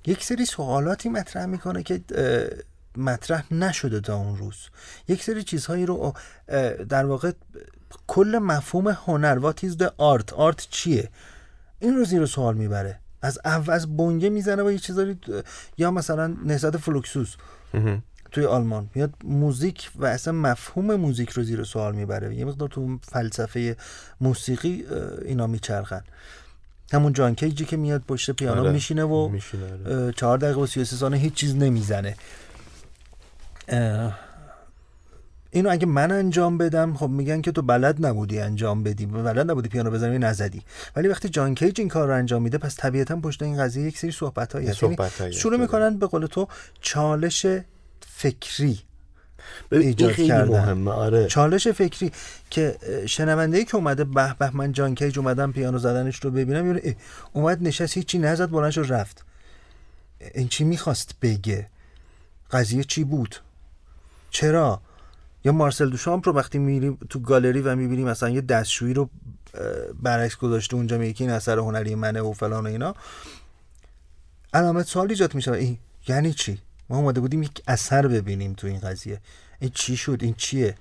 یک 0.07 0.25
سری 0.25 0.45
سوالاتی 0.45 1.09
مطرح 1.09 1.47
می‌کنه 1.47 1.83
که 1.83 2.00
مطرح 2.97 3.55
نشده 3.55 4.00
تا 4.00 4.17
اون 4.17 4.37
روز. 4.38 4.57
یک 5.09 5.23
سری 5.23 5.43
چیزهایی 5.43 5.87
رو 5.87 6.15
در 6.88 7.07
واقع 7.07 7.33
کل 8.07 8.38
مفهوم 8.43 8.88
هنر 8.88 9.38
وات 9.38 9.65
د 9.65 9.93
آرت 9.99 10.33
آرت 10.33 10.67
چیه؟ 10.71 11.11
این 11.79 11.97
رو 11.97 12.05
زیر 12.05 12.26
سوال 12.26 12.55
می‌بره. 12.57 12.99
از 13.23 13.39
اول 13.45 13.73
از 13.73 13.97
بنگه 13.97 14.29
می‌زنه 14.29 14.63
و 14.63 14.73
یه 14.73 14.79
چیزایی 14.79 15.19
یا 15.79 15.91
مثلا 15.91 16.27
نهضت 16.45 16.77
فلوکسوس. 16.77 17.37
توی 18.33 18.45
آلمان 18.45 18.91
میاد 18.95 19.15
موزیک 19.25 19.91
و 19.97 20.07
اصلا 20.07 20.33
مفهوم 20.33 20.95
موزیک 20.95 21.31
رو 21.31 21.43
زیر 21.43 21.65
سوال 21.65 21.95
می‌بره 21.95 22.35
یه 22.35 22.45
مقدار 22.45 22.69
تو 22.69 22.99
فلسفه 23.03 23.77
موسیقی 24.21 24.85
اینا 25.25 25.47
میچرخن 25.47 26.03
همون 26.93 27.13
جان 27.13 27.35
کیجی 27.35 27.65
که 27.65 27.77
میاد 27.77 28.03
پشت 28.09 28.31
پیانو 28.31 28.61
آره. 28.61 28.73
میشینه 28.73 29.05
و 29.05 29.15
آره. 29.15 30.13
چهار 30.13 30.39
دقیقه 30.39 30.61
و 30.61 30.67
سی 30.67 30.81
و 30.81 30.85
سه 30.85 30.97
ثانیه 30.97 31.21
هیچ 31.21 31.35
چیز 31.35 31.57
نمی‌زنه 31.57 32.17
اینو 35.50 35.71
اگه 35.71 35.87
من 35.87 36.12
انجام 36.12 36.59
بدم 36.59 36.95
خب 36.95 37.09
میگن 37.09 37.41
که 37.41 37.53
تو 37.53 37.62
بلد 37.62 38.07
نبودی 38.07 38.38
انجام 38.38 38.83
بدی 38.83 39.07
بلد 39.07 39.50
نبودی 39.50 39.69
پیانو 39.69 39.91
بزنی 39.91 40.19
نزدی. 40.19 40.62
ولی 40.97 41.09
وقتی 41.09 41.29
جان 41.29 41.55
کیج 41.55 41.81
این 41.81 41.88
کار 41.88 42.09
رو 42.09 42.15
انجام 42.15 42.43
میده 42.43 42.59
پس 42.59 42.76
طبیعتا 42.76 43.17
پشت 43.17 43.43
این 43.43 43.59
قضیه 43.59 43.87
یک 43.87 43.99
سری 43.99 44.11
صحبت 44.11 44.57
هست 44.57 44.83
یعنی 44.83 45.33
شروع. 45.33 45.61
می‌کنن 45.61 45.99
به 45.99 46.07
قول 46.07 46.26
تو 46.26 46.49
چالش 46.81 47.47
فکری 48.07 48.81
این 49.73 49.83
ایجاد 49.83 50.12
خیلی 50.12 50.29
کردن. 50.29 50.49
مهمه 50.49 50.91
آره. 50.91 51.26
چالش 51.26 51.69
فکری 51.69 52.12
که 52.50 52.76
شنونده 53.07 53.65
که 53.65 53.76
اومده 53.76 54.05
به 54.05 54.35
به 54.38 54.57
من 54.57 54.73
جان 54.73 54.95
کیج 54.95 55.19
اومدم 55.19 55.53
پیانو 55.53 55.79
زدنش 55.79 56.17
رو 56.25 56.31
ببینم 56.31 56.67
یعنی 56.67 56.97
اومد 57.33 57.62
نشست 57.62 57.97
هیچی 57.97 58.19
نزد 58.19 58.50
بلند 58.50 58.71
شد 58.71 58.87
رفت. 58.88 59.25
این 60.35 60.49
چی 60.49 60.65
می‌خواست 60.65 61.15
بگه؟ 61.23 61.67
قضیه 62.50 62.85
چی 62.85 63.05
بود؟ 63.05 63.37
چرا؟ 64.31 64.81
یا 65.47 65.53
مارسل 65.53 65.91
دوشامپ 65.91 66.29
رو 66.29 66.35
وقتی 66.35 66.59
میریم 66.59 66.99
تو 67.11 67.19
گالری 67.21 67.61
و 67.61 67.76
می‌بینیم 67.76 68.09
مثلا 68.09 68.29
یه 68.29 68.41
دستشویی 68.41 68.95
رو 68.95 69.11
برعکس 70.03 70.37
گذاشته 70.37 70.76
اونجا 70.76 70.99
میگه 70.99 71.23
این 71.23 71.31
اثر 71.31 71.59
هنری 71.59 71.95
منه 71.95 72.21
و 72.21 72.33
فلان 72.33 72.67
و 72.67 72.69
اینا. 72.69 72.95
علامت 74.55 74.87
سوال 74.87 75.11
ایجاد 75.11 75.35
میشه. 75.35 75.53
این 75.53 75.79
یعنی 76.09 76.33
چی؟ 76.33 76.59
ما 76.88 76.97
اومده 76.97 77.21
بودیم 77.21 77.43
یک 77.43 77.62
اثر 77.67 78.09
ببینیم 78.09 78.53
تو 78.53 78.67
این 78.67 78.81
قضیه. 78.81 79.21
این 79.61 79.71
چی 79.75 79.97
شد؟ 79.97 80.19
این 80.21 80.35
چیه؟ 80.35 80.75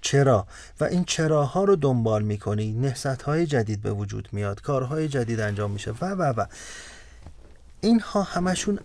چرا؟ 0.00 0.46
و 0.80 0.84
این 0.84 1.04
چراها 1.04 1.64
رو 1.64 1.76
دنبال 1.76 2.22
می‌کنی. 2.22 2.72
نهست 2.72 3.22
های 3.22 3.46
جدید 3.46 3.82
به 3.82 3.92
وجود 3.92 4.28
میاد. 4.32 4.60
کارهای 4.60 5.08
جدید 5.08 5.40
انجام 5.40 5.70
میشه. 5.70 5.90
و 5.90 6.04
و 6.04 6.22
و. 6.22 6.46
اینها 7.80 8.22
همشون 8.22 8.78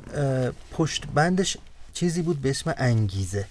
پشت 0.72 1.08
بندش 1.08 1.58
چیزی 1.94 2.22
بود 2.22 2.42
به 2.42 2.50
اسم 2.50 2.74
انگیزه. 2.78 3.46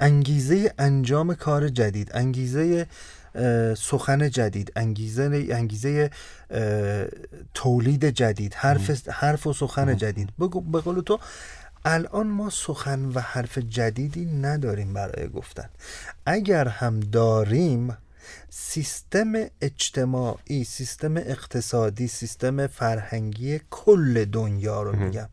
انگیزه 0.00 0.74
انجام 0.78 1.34
کار 1.34 1.68
جدید 1.68 2.10
انگیزه 2.14 2.86
سخن 3.76 4.30
جدید 4.30 4.72
انگیزه 4.76 5.46
انگیزه 5.50 6.10
تولید 7.54 8.04
جدید 8.04 8.54
حرف 8.54 9.08
حرف 9.08 9.46
و 9.46 9.52
سخن 9.52 9.96
جدید. 9.96 10.28
به 10.38 10.80
قول 10.80 11.00
تو 11.00 11.18
الان 11.84 12.26
ما 12.26 12.50
سخن 12.50 13.04
و 13.04 13.20
حرف 13.20 13.58
جدیدی 13.58 14.24
نداریم 14.24 14.94
برای 14.94 15.28
گفتن. 15.28 15.68
اگر 16.26 16.68
هم 16.68 17.00
داریم 17.00 17.96
سیستم 18.50 19.32
اجتماعی 19.60 20.64
سیستم 20.64 21.16
اقتصادی 21.16 22.08
سیستم 22.08 22.66
فرهنگی 22.66 23.60
کل 23.70 24.24
دنیا 24.24 24.82
رو 24.82 24.96
میگم 24.96 25.28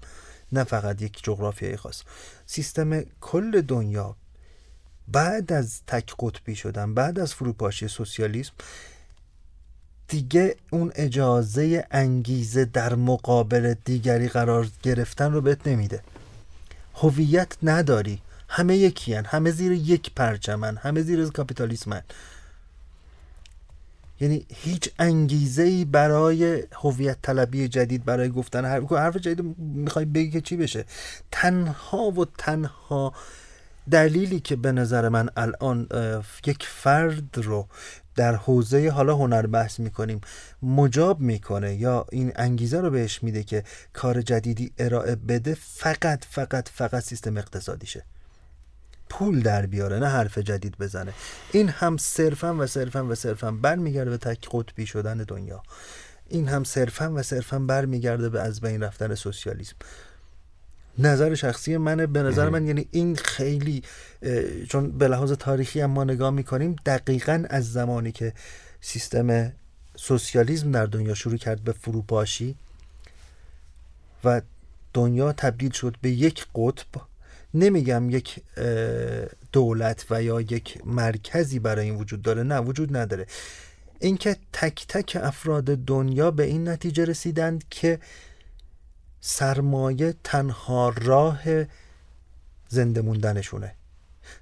نه 0.51 0.63
فقط 0.63 1.01
یک 1.01 1.24
جغرافیای 1.24 1.77
خاص 1.77 2.03
سیستم 2.45 3.01
کل 3.22 3.62
دنیا 3.62 4.15
بعد 5.07 5.53
از 5.53 5.81
تک 5.88 6.13
قطبی 6.19 6.55
شدن 6.55 6.93
بعد 6.93 7.19
از 7.19 7.33
فروپاشی 7.33 7.88
سوسیالیسم 7.88 8.53
دیگه 10.07 10.55
اون 10.71 10.91
اجازه 10.95 11.88
انگیزه 11.91 12.65
در 12.65 12.95
مقابل 12.95 13.75
دیگری 13.85 14.27
قرار 14.27 14.67
گرفتن 14.83 15.33
رو 15.33 15.41
بهت 15.41 15.67
نمیده. 15.67 16.01
هویت 16.95 17.57
نداری. 17.63 18.21
همه 18.50 18.77
یکیان 18.77 19.25
همه 19.25 19.51
زیر 19.51 19.71
یک 19.71 20.12
پرچمن 20.15 20.77
همه 20.77 21.01
زیر 21.01 21.29
کاپیتالیسمن 21.29 22.01
یعنی 24.19 24.45
هیچ 24.50 24.89
انگیزه 25.00 25.63
ای 25.63 25.85
برای 25.85 26.63
هویت 26.71 27.17
طلبی 27.21 27.67
جدید 27.67 28.05
برای 28.05 28.29
گفتن 28.29 28.65
حرف 28.65 28.91
حرف 28.91 29.17
جدید 29.17 29.55
می‌خوای 29.57 30.05
بگی 30.05 30.31
که 30.31 30.41
چی 30.41 30.57
بشه؟ 30.57 30.85
تنها 31.31 32.12
و 32.12 32.25
تنها 32.25 33.13
دلیلی 33.92 34.39
که 34.39 34.56
به 34.56 34.72
نظر 34.72 35.10
من 35.10 35.30
الان 35.38 35.88
یک 36.46 36.65
فرد 36.68 37.38
رو 37.38 37.68
در 38.15 38.36
حوزه 38.36 38.89
حالا 38.89 39.15
هنر 39.15 39.48
بحث 39.48 39.80
می‌کنیم 39.80 40.22
مجاب 40.63 41.20
می‌کنه 41.20 41.75
یا 41.75 42.06
این 42.12 42.32
انگیزه 42.36 42.82
رو 42.82 42.89
بهش 42.89 43.24
میده 43.24 43.44
که 43.44 43.63
کار 43.94 44.22
جدیدی 44.22 44.72
ارائه 44.77 45.15
بده 45.15 45.58
فقط 45.62 46.25
فقط 46.30 46.70
فقط 46.70 47.04
سیستم 47.04 47.38
اقتصادیشه. 47.38 48.04
پول 49.10 49.42
در 49.42 49.65
بیاره 49.65 50.00
نه 50.00 50.08
حرف 50.08 50.38
جدید 50.38 50.77
بزنه. 50.77 51.13
این 51.51 51.70
هم 51.70 51.98
صرفا 51.98 52.56
و 52.56 52.68
صرفا 52.68 53.06
و 53.06 53.15
صرفا 53.15 53.51
برمیگرده 53.51 54.10
به 54.10 54.18
تک 54.18 54.48
قطبی 54.51 54.86
شدن 54.86 55.18
دنیا. 55.18 55.63
این 56.30 56.48
هم 56.48 56.63
صرفا 56.63 57.13
و 57.13 57.24
صرفا 57.24 57.60
برمیگرده 57.60 58.30
به 58.30 58.42
از 58.42 58.62
بین 58.62 58.84
رفتن 58.84 59.15
سوسیالیسم. 59.15 59.75
نظر 61.00 61.36
شخصی 61.36 61.78
منه. 61.78 62.08
به 62.08 62.24
نظر 62.24 62.50
من 62.50 62.68
یعنی 62.68 62.88
این 62.92 63.16
خیلی 63.16 63.84
چون 64.70 64.92
به 64.92 65.08
لحاظ 65.08 65.32
تاریخی 65.32 65.82
هم 65.82 65.92
ما 65.92 66.04
نگاه 66.04 66.30
می‌کنیم 66.30 66.75
دقیقا 66.86 67.44
از 67.50 67.72
زمانی 67.72 68.12
که 68.12 68.34
سیستم 68.82 69.54
سوسیالیسم 69.96 70.72
در 70.72 70.86
دنیا 70.86 71.14
شروع 71.14 71.38
کرد 71.38 71.64
به 71.64 71.72
فروپاشی 71.72 72.56
و 74.24 74.42
دنیا 74.94 75.34
تبدیل 75.34 75.72
شد 75.72 75.96
به 76.02 76.10
یک 76.10 76.46
قطب. 76.56 77.02
نمیگم 77.54 78.10
یک 78.10 78.40
دولت 79.51 80.05
و 80.10 80.24
یا 80.24 80.42
یک 80.42 80.81
مرکزی 80.86 81.60
برای 81.60 81.86
این 81.86 81.96
وجود 81.96 82.22
داره. 82.22 82.44
نه 82.44 82.60
وجود 82.60 82.98
نداره. 82.98 83.27
اینکه 84.00 84.38
تک 84.53 84.86
تک 84.88 85.18
افراد 85.24 85.64
دنیا 85.64 86.31
به 86.31 86.44
این 86.44 86.70
نتیجه 86.70 87.05
رسیدند 87.05 87.64
که 87.70 88.00
سرمایه 89.27 90.14
تنها 90.24 90.94
راه 90.98 91.44
زنده 92.70 93.01
موندنشونه. 93.01 93.75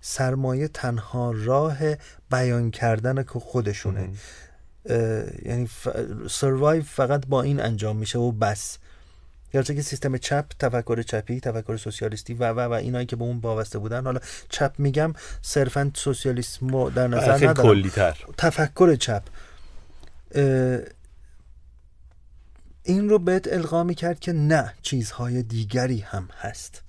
سرمایه 0.01 0.67
تنها 0.67 1.31
راه 1.31 1.77
بیان 2.31 2.71
کردن 2.71 3.23
که 3.23 3.39
خودشونه. 3.39 4.09
یعنی 5.45 5.69
سروایو 6.29 6.83
فقط 6.83 7.25
با 7.27 7.41
این 7.41 7.59
انجام 7.59 7.95
میشه 7.97 8.19
و 8.19 8.31
بس. 8.31 8.77
گرچه 9.53 9.75
که 9.75 9.81
سیستم 9.81 10.17
چپ 10.17 10.45
تفکر 10.59 11.01
چپی 11.01 11.39
تفکر 11.39 11.77
سوسیالیستی 11.77 12.33
و 12.33 12.49
و 12.49 12.59
و 12.59 12.73
اینایی 12.73 13.05
که 13.05 13.15
به 13.15 13.23
اون 13.23 13.37
وابسته 13.37 13.79
بودن. 13.79 14.03
حالا 14.03 14.19
چپ 14.49 14.73
میگم 14.77 15.13
صرفا 15.41 15.91
سوسیالیسم 15.95 16.89
در 16.89 17.07
نظر 17.07 17.35
ندارم. 17.35 17.53
کلی 17.53 17.89
تر 17.89 18.17
تفکر 18.37 18.95
چپ. 18.95 19.23
این 22.83 23.09
رو 23.09 23.19
بهت 23.19 23.47
القا 23.53 23.93
کرد 23.93 24.19
که 24.19 24.33
نه 24.33 24.73
چیزهای 24.81 25.43
دیگری 25.43 25.99
هم 25.99 26.29
هست. 26.39 26.81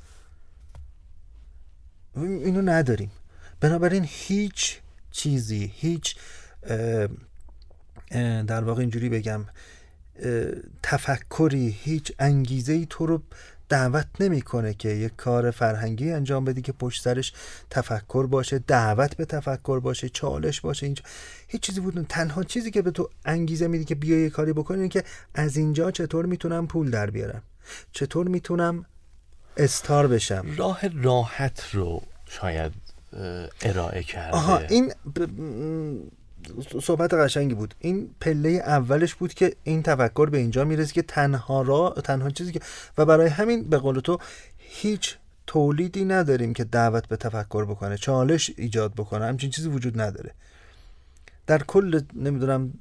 اینو 2.17 2.63
نداریم. 2.63 3.11
بنابراین 3.61 4.05
هیچ 4.09 4.79
چیزی 5.11 5.73
هیچ 5.75 6.17
در 8.47 8.65
واقع 8.65 8.81
اینجوری 8.81 9.09
بگم 9.09 9.45
تفکری 10.83 11.69
هیچ 11.69 12.13
انگیزه 12.19 12.73
ای 12.73 12.87
تو 12.91 13.07
رو 13.07 13.23
دعوت 13.69 14.07
نمی‌کنه 14.21 14.75
که 14.75 14.89
یک 14.89 15.17
کار 15.17 15.51
فرهنگی 15.51 16.11
انجام 16.13 16.45
بدی 16.45 16.63
که 16.63 16.73
پشت 16.73 17.03
سرش 17.03 17.33
تفکر 17.71 18.27
باشه 18.27 18.59
دعوت 18.59 19.17
به 19.17 19.25
تفکر 19.25 19.81
باشه 19.81 20.09
چالش 20.09 20.61
باشه 20.61 20.87
اینجا 20.87 21.03
هیچ 21.49 21.63
چیزی 21.63 21.81
بود 21.81 22.07
تنها 22.09 22.43
چیزی 22.45 22.71
که 22.71 22.83
به 22.83 22.91
تو 22.91 23.11
انگیزه 23.25 23.67
میدی 23.67 23.85
که 23.85 23.95
بیا 23.95 24.19
یه 24.21 24.31
کاری 24.31 24.53
بکنی 24.53 24.77
اینه 24.79 24.89
که 24.89 25.05
از 25.35 25.57
اینجا 25.57 25.91
چطور 25.91 26.27
می‌تونم 26.27 26.67
پول 26.67 26.91
در 26.91 27.11
بیارم؟ 27.11 27.43
چطور 27.93 28.29
می‌تونم 28.29 28.85
استار 29.57 30.07
بشم؟ 30.07 30.47
راه 30.57 30.81
راحت 31.03 31.71
رو 31.73 32.03
شاید 32.29 32.73
ارائه 33.63 34.03
کرده. 34.03 34.37
آها 34.37 34.59
این 34.59 34.89
ب- 34.89 35.27
صحبت 36.83 37.15
قشنگی 37.15 37.55
بود. 37.55 37.75
این 37.79 38.11
پله 38.21 38.49
اولش 38.49 39.15
بود 39.15 39.35
که 39.35 39.57
این 39.65 39.83
تفکر 39.83 40.31
به 40.31 40.39
اینجا 40.39 40.65
می‌رسه 40.65 40.93
که 40.93 41.03
تنها 41.03 41.63
را 41.63 41.91
تنها 41.91 42.31
چیزی 42.31 42.53
که 42.53 42.61
و 42.99 43.05
برای 43.05 43.29
همین 43.29 43.63
به 43.63 43.79
قول 43.79 44.01
تو 44.01 44.19
هیچ 44.59 45.17
تولیدی 45.47 46.05
نداریم 46.05 46.53
که 46.53 46.65
دعوت 46.65 47.09
به 47.09 47.17
تفکر 47.17 47.65
بکنه 47.65 47.97
چالش 47.97 48.51
ایجاد 48.57 48.93
بکنه 48.93 49.25
همچین 49.25 49.51
چیزی 49.51 49.69
وجود 49.69 50.01
نداره. 50.01 50.31
در 51.47 51.63
کل 51.63 52.01
نمی‌دونم 52.15 52.73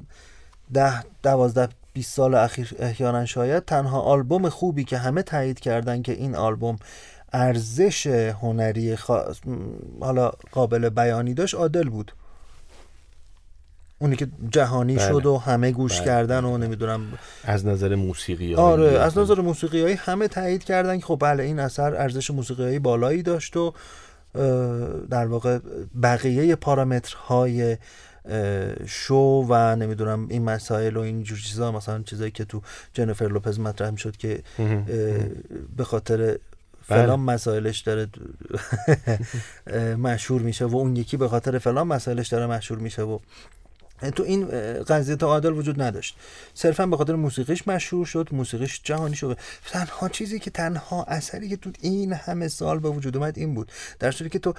ده 0.73 1.03
دوازده 1.23 1.69
20 1.93 2.13
سال 2.13 2.35
اخیر 2.35 2.75
احیانا 2.79 3.25
شاید 3.25 3.65
تنها 3.65 4.01
آلبوم 4.01 4.49
خوبی 4.49 4.83
که 4.83 4.97
همه 4.97 5.23
تایید 5.23 5.59
کردن 5.59 6.01
که 6.01 6.11
این 6.11 6.35
آلبوم 6.35 6.75
ارزش 7.33 8.07
هنری 8.07 8.95
خاص 8.95 9.39
حالا 9.99 10.31
قابل 10.51 10.89
بیانی 10.89 11.33
داشت 11.33 11.55
عادل 11.55 11.89
بود. 11.89 12.11
اونی 14.03 14.15
که 14.15 14.27
جهانی 14.51 14.95
بله. 14.95 15.07
شد 15.07 15.25
و 15.25 15.37
همه 15.37 15.71
گوش 15.71 15.97
بله. 15.97 16.05
کردن 16.05 16.45
و 16.45 16.57
نمی‌دونم. 16.57 17.01
از 17.43 17.65
نظر 17.65 17.95
موسیقی 17.95 18.55
آره 18.55 18.99
از 18.99 19.17
نظر 19.17 19.41
موسیقیایی 19.41 19.95
همه 19.95 20.27
تایید 20.27 20.63
کردن 20.63 20.99
که 20.99 21.05
خب 21.05 21.17
بله 21.21 21.43
این 21.43 21.59
اثر 21.59 21.95
ارزش 21.95 22.31
موسیقیایی 22.31 22.79
بالایی 22.79 23.23
داشت 23.23 23.57
و 23.57 23.73
در 25.09 25.25
واقع 25.25 25.59
بقیه 26.03 26.55
پارامترهای 26.55 27.77
شو 28.85 29.45
و 29.49 29.75
نمی‌دونم 29.75 30.27
این 30.29 30.43
مسائل 30.43 30.97
و 30.97 30.99
این 30.99 31.23
جور 31.23 31.39
چیزا 31.39 31.71
مثلا 31.71 32.03
چیزایی 32.03 32.31
که 32.31 32.45
تو 32.45 32.61
جنیفر 32.93 33.27
لوپز 33.27 33.59
مطرح 33.59 33.89
می‌شد 33.89 34.17
که 34.17 34.43
به 35.77 35.83
خاطر 35.83 36.37
فلان 36.87 37.19
مسائلش 37.19 37.79
داره 37.79 38.07
مشهور 39.97 40.41
میشه 40.41 40.65
و 40.65 40.75
اون 40.75 40.95
یکی 40.95 41.17
به 41.17 41.27
خاطر 41.27 41.57
فلان 41.57 41.87
مسائلش 41.87 42.27
داره 42.27 42.47
مشهور 42.47 42.79
میشه 42.79 43.01
و 43.01 43.19
تو 44.15 44.23
این 44.23 44.45
قضیه 44.83 45.15
عادل 45.15 45.53
وجود 45.53 45.81
نداشت. 45.81 46.15
صرفا 46.53 46.85
به 46.85 46.97
خاطر 46.97 47.15
موسیقیش 47.15 47.67
مشهور 47.67 48.05
شد 48.05 48.29
موسیقیش 48.31 48.81
جهانی 48.83 49.15
شد. 49.15 49.37
تنها 49.65 50.09
چیزی 50.09 50.39
که 50.39 50.49
تنها 50.49 51.03
اثری 51.03 51.49
که 51.49 51.57
تو 51.57 51.71
این 51.81 52.13
همه 52.13 52.47
سال 52.47 52.79
به 52.79 52.89
وجود 52.89 53.17
اومد 53.17 53.37
این 53.37 53.53
بود. 53.53 53.71
در 53.99 54.11
صورتی 54.11 54.29
که 54.29 54.39
تو 54.39 54.53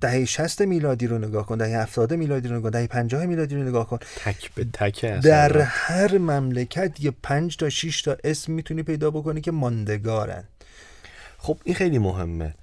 دهه 0.00 0.24
60 0.24 0.62
میلادی 0.62 1.06
رو 1.06 1.18
نگاه 1.18 1.46
کن 1.46 1.58
دهه 1.58 1.82
70 1.82 2.14
میلادی 2.14 2.48
رو 2.48 2.56
نگاه 2.56 2.62
کن 2.62 2.78
دهه 2.78 2.86
50 2.86 3.26
میلادی 3.26 3.54
رو 3.54 3.62
نگاه 3.62 3.88
کن. 3.88 3.98
تک 4.16 4.54
به 4.54 4.66
تک 4.72 5.04
اصلا. 5.04 5.20
در 5.20 5.60
هر 5.60 6.18
مملکت 6.18 7.00
یه 7.00 7.12
پنج 7.22 7.56
تا 7.56 7.68
6 7.68 8.02
تا 8.02 8.16
اسم 8.24 8.52
می‌تونی 8.52 8.82
پیدا 8.82 9.10
بکنی 9.10 9.40
که 9.40 9.50
ماندگارن. 9.50 10.44
خب 11.38 11.58
این 11.64 11.74
خیلی 11.74 11.98
مهمه. 11.98 12.54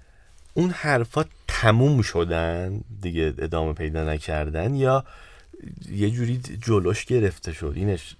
اون 0.53 0.69
حرفا 0.69 1.25
تموم 1.47 2.01
شدن 2.01 2.81
دیگه 3.01 3.33
ادامه 3.37 3.73
پیدا 3.73 4.03
نکردن 4.03 4.75
یا 4.75 5.05
یه 5.91 6.11
جوری 6.11 6.41
جلوش 6.61 7.05
گرفته 7.05 7.53
شد 7.53 7.73
اینش 7.75 8.15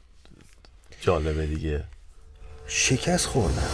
جالبه 1.02 1.46
دیگه 1.46 1.84
شکست 2.68 3.26
خوردن 3.26 3.70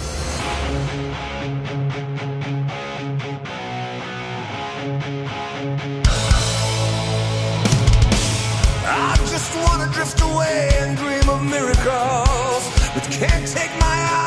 I 9.09 9.15
just 9.33 9.51
wanna 9.63 9.87
drift 9.95 10.19
away 10.21 10.69
and 10.81 10.97
dream 10.97 11.27
of 11.35 11.41
miracles, 11.55 12.63
but 12.93 13.03
can't 13.19 13.47
take 13.57 13.73
my 13.79 13.97
eyes 14.11 14.26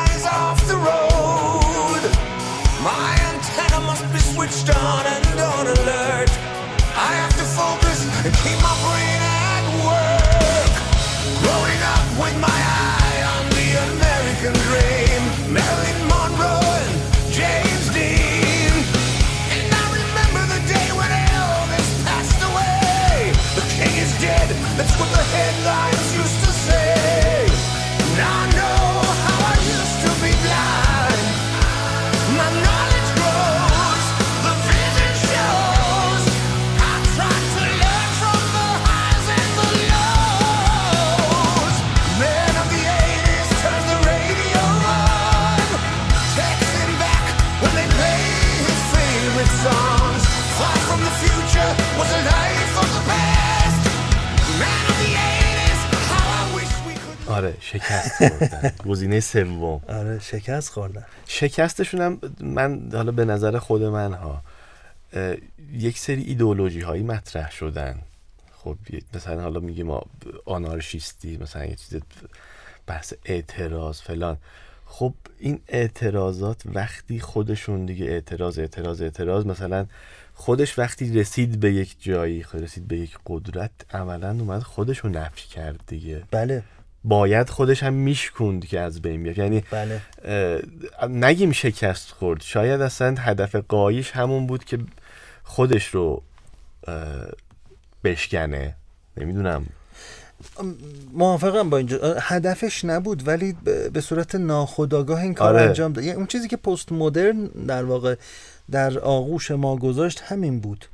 شکست 57.71 58.27
خوردن. 58.27 58.71
گزینه 58.89 59.19
سوم. 59.19 59.81
آره 59.87 60.19
شکست 60.19 60.69
خوردن. 60.69 61.05
شکستشون 61.27 62.01
هم 62.01 62.19
من 62.39 62.89
حالا 62.93 63.11
به 63.11 63.25
نظر 63.25 63.59
خود 63.59 63.83
من 63.83 64.13
ها 64.13 64.41
یک 65.73 65.99
سری 65.99 66.21
ایدئولوژی 66.21 66.81
هایی 66.81 67.03
مطرح 67.03 67.51
شدن. 67.51 67.99
خب 68.51 68.77
مثلا 69.13 69.41
حالا 69.41 69.59
میگیم 69.59 69.87
ما 69.87 70.03
آنارشیستی 70.45 71.37
مثلا 71.37 71.65
یه 71.65 71.75
چیز 71.75 72.01
بحث 72.87 73.13
اعتراض 73.25 74.01
فلان. 74.01 74.37
خب 74.85 75.13
این 75.39 75.59
اعتراضات 75.67 76.61
وقتی 76.65 77.19
خودشون 77.19 77.85
دیگه 77.85 78.05
اعتراض 78.05 78.59
اعتراض 78.59 79.01
اعتراض 79.01 79.45
مثلا 79.45 79.85
خودش 80.33 80.79
وقتی 80.79 81.19
رسید 81.19 81.59
به 81.59 81.73
یک 81.73 81.95
جایی 81.99 82.43
خود 82.43 82.61
رسید 82.63 82.87
به 82.87 82.97
یک 82.97 83.17
قدرت 83.27 83.71
عملا 83.93 84.29
اومد 84.29 84.63
خودشو 84.63 85.07
نفی 85.07 85.47
کرد 85.47 85.79
دیگه. 85.87 86.23
بله. 86.31 86.63
باید 87.03 87.49
خودش 87.49 87.83
هم 87.83 87.93
میشکوند 87.93 88.65
که 88.65 88.79
از 88.79 89.01
بین 89.01 89.23
بیاد. 89.23 89.37
یعنی 89.37 89.63
بله. 89.71 90.01
نگیم 91.09 91.51
شکست 91.51 92.11
خورد. 92.11 92.41
شاید 92.41 92.81
اصلا 92.81 93.15
هدف 93.19 93.55
قایش 93.55 94.11
همون 94.11 94.47
بود 94.47 94.63
که 94.63 94.79
خودش 95.43 95.87
رو 95.87 96.21
بشکنه. 98.03 98.75
نمی‌دونم. 99.17 99.65
موافقم 101.13 101.69
با 101.69 101.77
اینجا. 101.77 102.15
هدفش 102.19 102.85
نبود 102.85 103.27
ولی 103.27 103.55
به 103.93 104.01
صورت 104.01 104.35
ناخودآگاه 104.35 105.21
این 105.21 105.33
کار 105.33 105.53
آره. 105.55 105.61
انجام 105.61 105.93
داد. 105.93 106.03
یعنی 106.03 106.17
اون 106.17 106.27
چیزی 106.27 106.47
که 106.47 106.57
پست 106.57 106.91
مدرن 106.91 107.45
در 107.45 107.83
واقع 107.83 108.15
در 108.71 108.99
آغوش 108.99 109.51
ما 109.51 109.75
گذاشت 109.75 110.21
همین 110.21 110.59
بود. 110.59 110.85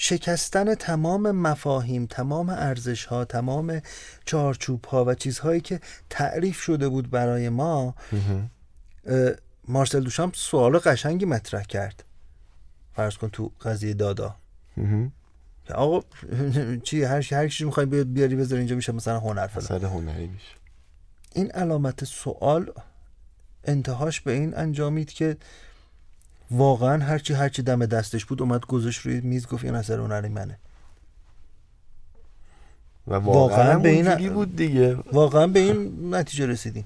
شکستن 0.00 0.74
تمام 0.74 1.30
مفاهیم 1.30 2.06
تمام 2.06 2.48
ارزش 2.48 3.04
ها 3.04 3.24
تمام 3.24 3.80
چارچوب 4.24 4.84
ها 4.84 5.04
و 5.04 5.14
چیزهایی 5.14 5.60
که 5.60 5.80
تعریف 6.10 6.60
شده 6.60 6.88
بود 6.88 7.10
برای 7.10 7.48
ما 7.48 7.94
مارسل 9.68 10.00
دوشام 10.00 10.32
سوال 10.34 10.78
قشنگی 10.78 11.24
مطرح 11.24 11.62
کرد. 11.62 12.04
فرض 12.96 13.16
کن 13.16 13.28
تو 13.28 13.52
قضیه 13.60 13.94
دادا. 13.94 14.36
آقا 15.74 16.00
چی 16.82 17.02
هر 17.02 17.34
هر 17.34 17.48
چیزی 17.48 17.64
می‌خوای 17.64 17.86
بیاد 17.86 18.12
بیاری 18.12 18.36
بذاری 18.36 18.58
اینجا 18.58 18.76
میشه 18.76 18.92
مثلا 18.92 19.20
هنر 19.20 19.46
فلان. 19.46 19.84
هنری 19.84 20.26
میشه. 20.26 20.54
این 21.34 21.50
علامت 21.50 22.04
سوال 22.04 22.72
انتهاش 23.64 24.20
به 24.20 24.32
این 24.32 24.56
انجامید 24.56 25.12
که 25.12 25.36
واقعا 26.50 27.04
هرچی 27.04 27.34
هرچی 27.34 27.62
دم 27.62 27.86
دستش 27.86 28.24
بود 28.24 28.42
اومد 28.42 28.66
گذاشت 28.66 29.00
روی 29.00 29.20
میز 29.20 29.46
گفت 29.46 29.64
این 29.64 29.74
اثر 29.74 29.98
هنری 29.98 30.28
منه. 30.28 30.58
و 33.06 33.14
واقعاً 33.14 33.38
واقعا 33.38 33.78
به 33.78 33.88
این- 33.88 34.32
بود 34.32 34.56
دیگه. 34.56 34.94
واقعا 35.12 35.46
به 35.46 35.60
این 35.60 36.08
نتیجه 36.14 36.46
رسیدیم. 36.46 36.84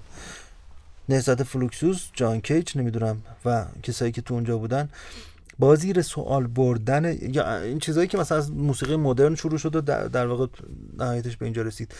نهضت 1.08 1.42
فلوکسوس 1.42 2.08
جان 2.12 2.40
کیج 2.40 2.78
نمی‌دونم 2.78 3.22
و 3.44 3.66
کسایی 3.82 4.12
که 4.12 4.22
تو 4.22 4.34
اونجا 4.34 4.58
بودن 4.58 4.88
با 5.58 5.76
زیر 5.76 6.02
سوال 6.02 6.46
بردن 6.46 7.16
یا 7.22 7.56
این 7.56 7.78
چیزایی 7.78 8.08
که 8.08 8.18
مثلا 8.18 8.38
از 8.38 8.52
موسیقی 8.52 8.96
مدرن 8.96 9.34
شروع 9.34 9.58
شد 9.58 9.76
و 9.76 9.80
در, 9.80 10.04
در 10.04 10.26
واقع 10.26 10.46
نهایتش 10.98 11.36
به 11.36 11.44
اینجا 11.46 11.62
رسید. 11.62 11.94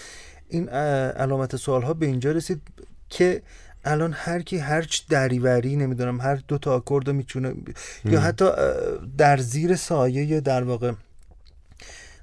این 0.49 0.69
علامت 0.69 1.57
سوال 1.57 1.83
ها 1.83 1.95
به 1.95 2.07
اینجا 2.07 2.33
رسید 2.33 2.63
که 3.09 3.43
الان 3.85 4.13
هر 4.13 4.43
کی 4.43 4.59
هر 4.59 4.83
چی 4.83 5.03
دریوری 5.09 5.77
نمی‌دونم 5.77 6.21
هر 6.21 6.35
دو 6.49 6.59
تا 6.59 6.75
آکورد 6.75 7.09
رو 7.09 7.15
می‌تونه 7.15 7.55
یا 8.05 8.21
حتی 8.21 8.45
در 9.19 9.37
زیر 9.37 9.77
سایه 9.77 10.41
در 10.41 10.63
واقع 10.63 10.93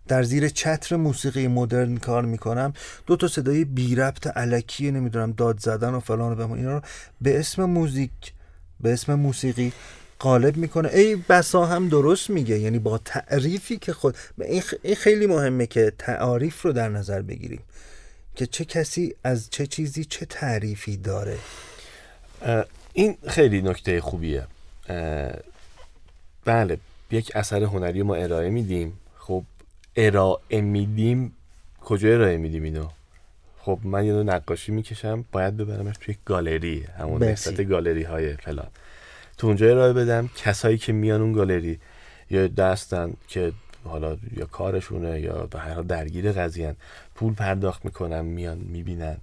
در 0.08 0.24
زیر 0.24 0.50
چتر 0.50 0.96
موسیقی 0.96 1.48
مدرن 1.48 1.98
کار 1.98 2.26
می‌کنم. 2.26 2.74
دو 3.06 3.16
تا 3.16 3.28
صدای 3.28 3.66
بی 3.66 3.96
ربط 3.96 4.28
علکی 4.28 4.92
نمی‌دونم 4.92 5.32
داد 5.32 5.60
زدن 5.60 5.90
و 5.90 6.00
فلان 6.00 6.32
و 6.32 6.36
بهمان 6.36 6.58
اینا 6.58 6.74
رو 6.74 6.82
به 7.22 7.40
اسم 7.40 7.64
موزیک 7.64 8.34
به 8.80 8.94
اسم 8.94 9.14
موسیقی 9.14 9.74
غالب 10.20 10.58
می‌کنه. 10.58 10.90
ای 10.90 11.16
بسا 11.16 11.66
هم 11.66 11.90
درست 11.90 12.30
میگه 12.30 12.60
یعنی 12.60 12.80
با 12.80 12.98
تعریفی 12.98 13.78
که 13.78 13.94
خود 13.94 14.16
این 14.84 14.96
خیلی 14.96 15.28
مهمه 15.28 15.68
که 15.68 15.94
تعاریف 15.98 16.62
رو 16.62 16.72
در 16.72 16.90
نظر 16.90 17.22
بگیریم. 17.22 17.62
که 18.36 18.46
چه 18.46 18.66
کسی 18.66 19.16
از 19.24 19.50
چه 19.50 19.68
چیزی 19.68 20.06
چه 20.06 20.26
تعریفی 20.26 20.98
داره. 20.98 21.38
این 22.94 23.18
خیلی 23.28 23.62
نکته 23.62 24.02
خوبیه. 24.02 24.48
بله 26.46 26.78
یک 27.12 27.32
اثر 27.36 27.64
هنری 27.64 28.04
ما 28.04 28.16
ارائه 28.16 28.50
میدیم. 28.50 29.00
خب 29.18 29.44
ارائه 29.96 30.62
میدیم. 30.62 31.34
کجا 31.82 32.10
ارائه 32.10 32.38
میدیم 32.38 32.64
اینو؟ 32.64 32.88
خب 33.60 33.80
من 33.84 34.06
یه 34.06 34.14
نقاشی 34.14 34.72
می‌کشم. 34.72 35.26
باید 35.32 35.58
ببرمش 35.58 35.96
توی 36.02 36.16
گالری 36.26 36.86
همون. 37.00 37.24
نسبت 37.24 37.62
گالری 37.62 38.04
های 38.04 38.36
فلان. 38.36 38.68
تو 39.38 39.48
اونجا 39.48 39.70
ارائه 39.70 39.94
بدم. 39.94 40.30
کسایی 40.36 40.78
که 40.78 40.94
میان 40.94 41.22
اون 41.22 41.34
گالری 41.34 41.80
یا 42.30 42.48
دستن 42.48 43.14
که 43.28 43.54
حالا 43.84 44.18
یا 44.38 44.46
کارشونه 44.46 45.22
یا 45.22 45.46
به 45.46 45.60
هر 45.60 45.74
حال 45.74 45.88
درگیر 45.88 46.32
قضیهن 46.32 46.76
پول 47.16 47.34
پرداخت 47.34 47.86
می‌کنن 47.86 48.22
میان 48.22 48.58
می‌بینن 48.58 49.18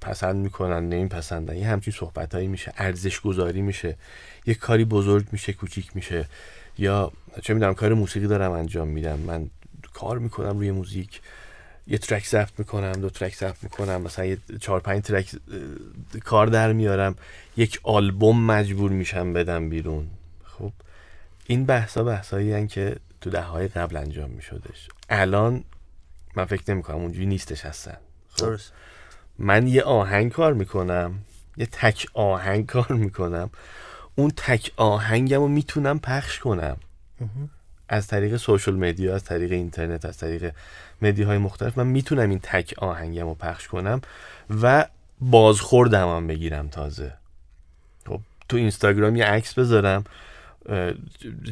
پسند 0.00 0.36
می‌کنن 0.36 0.88
نمیپسندن 0.88 1.56
یه 1.56 1.66
همچین 1.66 1.92
صحبت 1.92 2.34
هایی 2.34 2.46
میشه. 2.46 2.72
ارزش 2.76 3.20
گذاری 3.20 3.62
میشه. 3.62 3.96
یه 4.46 4.54
کاری 4.54 4.84
بزرگ 4.84 5.26
میشه 5.32 5.52
کوچیک 5.52 5.96
میشه. 5.96 6.28
یا 6.78 7.12
چه 7.42 7.54
می‌دونم 7.54 7.74
کار 7.74 7.94
موسیقی 7.94 8.26
دارم 8.26 8.52
انجام 8.52 8.88
میدم. 8.88 9.18
من 9.18 9.50
کار 9.92 10.18
می‌کنم 10.18 10.58
روی 10.58 10.70
موزیک. 10.70 11.20
یه 11.86 11.98
ترک 11.98 12.26
ضبط 12.26 12.58
می‌کنم 12.58 12.92
دو 12.92 13.10
ترک 13.10 13.34
ضبط 13.34 13.62
می‌کنم. 13.62 14.02
مثلا 14.02 14.24
یه 14.24 14.38
چهار 14.60 14.80
پنج 14.80 15.02
ترک 15.02 15.30
کار 16.24 16.46
در 16.46 16.72
میارم. 16.72 17.16
یک 17.56 17.80
آلبوم 17.82 18.46
مجبور 18.46 18.90
میشم 18.90 19.32
بدم 19.32 19.68
بیرون. 19.68 20.06
خب 20.44 20.72
این 21.46 21.64
بحثا 21.64 22.04
بحثایی 22.04 22.66
که 22.66 22.96
تو 23.20 23.30
ده 23.30 23.42
های 23.42 23.68
قبل 23.68 23.96
انجام 23.96 24.30
میشدش. 24.30 24.88
الان 25.10 25.64
من 26.36 26.44
فکر 26.44 26.62
نمی‌کنم 26.68 26.96
اونجوری 26.96 27.26
نیستش 27.26 27.64
هستن 27.64 27.96
خب؟ 28.30 28.46
درست. 28.46 28.72
من 29.38 29.66
یه 29.66 29.82
آهنگ 29.82 30.32
کار 30.32 30.52
می‌کنم 30.52 31.18
یه 31.56 31.66
تک 31.66 32.06
آهنگ 32.14 32.66
کار 32.66 32.92
می‌کنم. 32.92 33.50
اون 34.14 34.32
تک 34.36 34.72
آهنگم 34.76 35.40
رو 35.40 35.48
می‌تونم 35.48 35.98
پخش 35.98 36.38
کنم. 36.38 36.76
از 37.88 38.06
طریق 38.06 38.36
social 38.36 38.74
media 38.74 39.14
از 39.14 39.24
طریق 39.24 39.52
اینترنت 39.52 40.04
از 40.04 40.18
طریق 40.18 40.54
media 41.02 41.28
های 41.28 41.38
مختلف 41.38 41.78
من 41.78 41.86
می‌تونم 41.86 42.30
این 42.30 42.40
تک 42.42 42.74
آهنگم 42.78 43.26
رو 43.26 43.34
پخش 43.34 43.68
کنم 43.68 44.00
و 44.62 44.86
بازخوردم 45.20 46.16
هم 46.16 46.26
بگیرم 46.26 46.68
تازه. 46.68 47.12
خب 48.06 48.20
تو 48.48 48.56
اینستاگرام 48.56 49.16
یه 49.16 49.24
عکس 49.24 49.54
بذارم. 49.54 50.04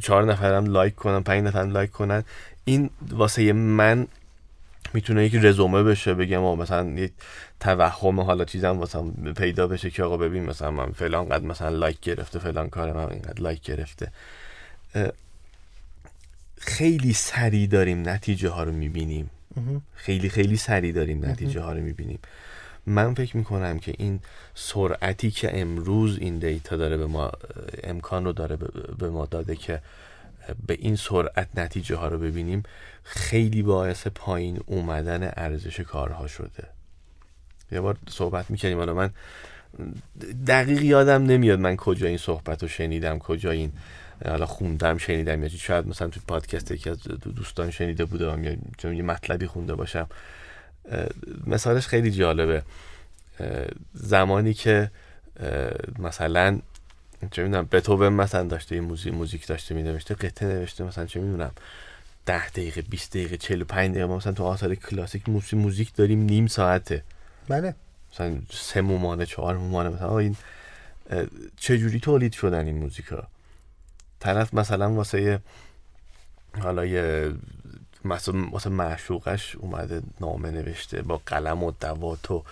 چهار 0.03 0.25
نفرم 0.25 0.67
لایک 0.67 0.95
کنم 0.95 1.23
پنج 1.23 1.45
نفرم 1.45 1.71
لایک 1.71 1.91
کنن. 1.91 2.25
این 2.65 2.91
واسه 3.11 3.53
من 3.53 4.07
می‌تونه 4.95 5.25
یک 5.25 5.35
رزومه 5.35 5.83
بشه 5.83 6.15
بگم 6.15 6.45
آقا 6.45 6.55
مثلا 6.63 6.91
یک 6.91 7.13
توهم 7.61 8.21
حالا 8.21 8.45
چیزم 8.45 8.79
واسه 8.79 9.03
پیدا 9.37 9.67
بشه 9.67 9.91
که 9.91 10.03
آقا 10.03 10.17
ببین 10.17 10.45
مثلا 10.45 10.71
من 10.71 10.93
فلان 10.93 11.29
قد 11.29 11.45
مثلا 11.45 11.69
لایک 11.69 12.01
گرفته 12.01 12.39
فلان 12.39 12.69
کار 12.69 12.93
من 12.93 13.11
اینقدر 13.11 13.43
لایک 13.43 13.63
گرفته. 13.63 14.11
خیلی 16.59 17.13
سریع 17.13 17.67
داریم 17.67 18.09
نتیجه 18.09 18.49
ها 18.49 18.63
رو 18.63 18.73
می‌بینیم. 18.73 19.31
خیلی 19.95 20.29
خیلی 20.29 20.57
سریع 20.57 20.93
داریم 20.93 21.27
نتیجه 21.27 21.61
ها 21.61 21.73
رو 21.73 21.81
می‌بینیم. 21.81 22.19
من 22.87 23.15
فکر 23.15 23.37
می‌کنم 23.37 23.79
که 23.79 23.95
این 23.99 24.21
سرعتی 24.55 25.31
که 25.31 25.61
امروز 25.61 26.19
این 26.19 26.39
دیتا 26.39 26.77
داره 26.77 26.97
به 26.97 27.07
ما 27.07 27.33
امکان 27.85 28.25
رو 28.25 28.33
داره 28.33 28.57
به- 28.57 29.11
ما 29.11 29.27
داده 29.27 29.57
که 29.57 29.81
به 30.67 30.75
این 30.75 30.97
سرعت 30.97 31.49
نتیجه 31.57 31.97
ها 31.97 32.09
رو 32.09 32.19
ببینیم 32.19 32.63
خیلی 33.03 33.63
باعث 33.63 34.07
پایین 34.07 34.61
اومدن 34.67 35.33
ارزش 35.37 35.81
کارها 35.81 36.27
شده 36.27 36.69
یه 37.73 37.81
بار 37.81 37.97
صحبت 38.09 38.51
می‌کنیم 38.51 38.79
حالا 38.79 38.95
من 38.95 39.11
دقیق 40.47 40.83
یادم 40.83 41.23
نمیاد 41.25 41.59
من 41.59 41.77
کجا 41.77 42.07
این 42.07 42.17
صحبت 42.19 42.63
رو 42.63 42.69
شنیدم 42.69 43.19
کجا 43.19 43.51
این 43.51 43.73
حالا 44.27 44.47
خوندم 44.47 44.99
شنیدم 44.99 45.43
یا. 45.43 45.49
شاید 45.49 45.87
مثلا 45.87 46.09
تو 46.09 46.21
پادکست 46.29 46.71
یکی 46.71 46.91
از 46.91 47.03
دو- 47.03 47.33
دوستان 47.33 47.71
شنیده 47.71 48.05
بودم 48.05 48.45
یا 48.45 48.93
یه 48.93 49.03
مطلبی 49.03 49.47
خونده 49.47 49.75
باشم 49.75 50.07
مثالش 51.47 51.87
خیلی 51.87 52.11
جالبه. 52.11 52.63
زمانی 53.95 54.55
که 54.55 54.91
مثلا 55.99 56.59
چه 57.31 57.43
می‌دونم 57.43 57.69
بتوون 57.73 58.13
مثلا 58.13 58.49
داشته 58.49 58.75
یه 58.75 58.81
موزیک 58.81 59.15
موزیک 59.15 59.47
داشته 59.47 59.75
می 59.75 59.83
نوشته 59.83 60.15
قطعه 60.15 60.49
نوشته 60.49 60.85
مثلا 60.85 61.07
چه 61.07 61.21
می‌دونم 61.21 61.51
ده 62.27 62.49
دقیقه 62.49 62.83
20 62.83 63.11
دقیقه 63.11 63.37
45 63.37 63.91
دقیقه 63.91 64.07
ما 64.07 64.17
مثلا 64.17 64.33
تو 64.33 64.45
آثار 64.45 64.75
کلاسیک 64.75 65.29
موسیقی 65.29 65.57
موزیک 65.63 65.95
داریم 65.95 66.21
نیم 66.21 66.47
ساعته. 66.47 67.03
بله. 67.49 67.75
مثلا 68.13 68.39
سه 68.51 68.81
مومانه 68.81 69.27
چهار 69.27 69.57
مومانه 69.57 69.89
مثلا 69.89 70.19
این 70.19 70.37
اه، 71.11 71.27
چجوری 71.57 72.01
تولید 72.01 72.33
شدن 72.33 72.67
این 72.67 72.79
موزیکا؟ 72.79 73.29
طرف 74.21 74.55
مثلا 74.55 74.93
واسه 74.93 75.41
حالا 76.61 76.87
یه 76.87 77.35
مثلا 78.05 78.73
معشوقش 78.73 79.57
اومده 79.57 80.03
نامه 80.21 80.51
نوشته 80.51 81.03
با 81.03 81.21
قلم 81.27 81.63
و 81.63 81.73
دوات 81.81 82.31
و 82.31 82.45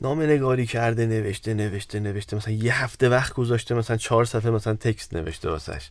نامه 0.00 0.26
نگاری 0.26 0.66
کرده 0.66 1.06
نوشته 1.06 1.54
نوشته 1.54 2.00
نوشته. 2.00 2.36
مثلا 2.36 2.54
یه 2.54 2.84
هفته 2.84 3.08
وقت 3.08 3.32
گذاشته 3.32 3.74
مثلا 3.74 3.96
چهار 3.96 4.24
صفحه 4.24 4.50
مثلا 4.50 4.74
تکست 4.74 5.14
نوشته 5.14 5.50
واسش. 5.50 5.88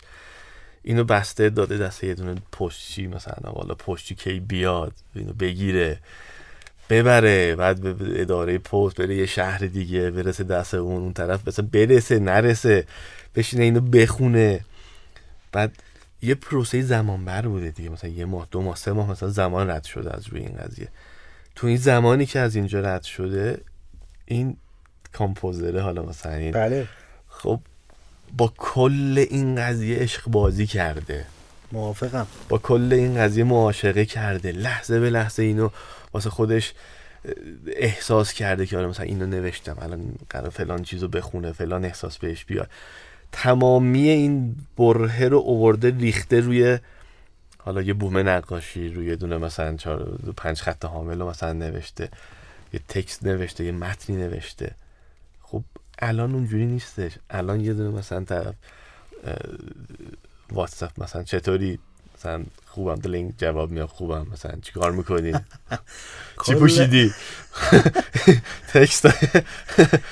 اینو 0.83 1.03
بسته 1.03 1.49
داده 1.49 1.77
دسته 1.77 2.07
یه 2.07 2.13
دونه 2.13 2.35
پشتی 2.51 3.07
مثلا 3.07 3.51
والا 3.51 3.75
پشتی 3.75 4.15
کی 4.15 4.39
بیاد 4.39 4.93
اینو 5.15 5.33
بگیره 5.33 5.99
ببره 6.89 7.55
بعد 7.55 7.97
به 7.97 8.21
اداره 8.21 8.57
پست 8.57 8.95
بره 8.95 9.15
یه 9.15 9.25
شهر 9.25 9.57
دیگه 9.57 10.11
برسه 10.11 10.43
دست 10.43 10.73
اون 10.73 11.01
اون 11.01 11.13
طرف 11.13 11.47
مثلا 11.47 11.67
برسه 11.71 12.19
نرسه 12.19 12.87
بشینه 13.35 13.63
اینو 13.63 13.81
بخونه. 13.81 14.65
بعد 15.51 15.71
یه 16.23 16.35
پروسه 16.35 16.81
زمان 16.81 17.25
بر 17.25 17.41
بوده 17.47 17.69
دیگه. 17.69 17.89
مثلا 17.89 18.09
یه 18.09 18.25
ماه 18.25 18.47
دو 18.51 18.61
ماه 18.61 18.75
سه 18.75 18.91
ماه 18.91 19.11
مثلا 19.11 19.29
زمان 19.29 19.69
رد 19.69 19.83
شده 19.83 20.15
از 20.17 20.27
روی 20.27 20.41
این 20.41 20.57
قضیه. 20.57 20.87
تو 21.55 21.67
این 21.67 21.77
زمانی 21.77 22.25
که 22.25 22.39
از 22.39 22.55
اینجا 22.55 22.79
رد 22.79 23.03
شده 23.03 23.61
این 24.25 24.57
کامپوزره 25.13 25.81
حالا 25.81 26.03
مثلا 26.03 26.33
این 26.33 26.51
بله. 26.51 26.87
خب 27.29 27.59
با 28.37 28.53
کل 28.57 29.25
این 29.29 29.55
قضیه 29.55 29.97
عشق 29.97 30.27
بازی 30.27 30.67
کرده. 30.67 31.25
موافقم. 31.71 32.27
با 32.49 32.57
کل 32.57 32.93
این 32.93 33.17
قضیه 33.17 33.43
معاشقه 33.43 34.05
کرده. 34.05 34.51
لحظه 34.51 34.99
به 34.99 35.09
لحظه 35.09 35.43
اینو 35.43 35.69
واسه 36.13 36.29
خودش 36.29 36.73
احساس 37.67 38.33
کرده 38.33 38.65
که 38.65 38.77
آره 38.77 38.87
مثلا 38.87 39.05
اینو 39.05 39.25
نوشتم 39.25 39.77
الان 39.81 40.15
قرار 40.29 40.49
فلان 40.49 40.83
چیزو 40.83 41.07
بخونه 41.07 41.51
فلان 41.51 41.85
احساس 41.85 42.17
بهش 42.17 42.45
بیاد. 42.45 42.69
تمامی 43.33 44.09
این 44.09 44.55
بره 44.77 45.27
رو 45.27 45.37
اوورده 45.37 45.89
ریخته 45.97 46.39
روی 46.39 46.79
حالا 47.57 47.81
یه 47.81 47.93
بوم 47.93 48.17
نقاشی 48.17 48.89
روی 48.89 49.15
دونه 49.15 49.37
مثلا 49.37 49.77
چهار 49.77 50.19
پنج 50.37 50.61
خط 50.61 50.85
حامل 50.85 51.19
رو 51.19 51.29
مثلا 51.29 51.53
نوشته 51.53 52.09
یه 52.73 52.79
تکست 52.87 53.25
نوشته 53.25 53.63
یه 53.63 53.71
متنی 53.71 54.15
نوشته. 54.15 54.75
خب 55.41 55.63
الان 55.99 56.33
اونجوری 56.33 56.65
نیستش. 56.65 57.11
الان 57.29 57.61
یه 57.61 57.73
دونه 57.73 57.97
مثلا 57.97 58.23
طرف 58.23 58.55
واتساپ 60.51 61.03
مثلا 61.03 61.23
چطوری 61.23 61.79
مثلا 62.23 62.43
خوبم 62.67 62.95
دلنگ 62.95 63.33
جواب 63.37 63.71
میاد 63.71 63.87
خوبم 63.89 64.27
مثلا 64.33 64.55
چیکار 64.61 64.91
می‌کنی؟ 64.91 65.33
چی 66.45 66.55
پوشیدی؟ 66.55 67.13
تکست. 68.73 69.07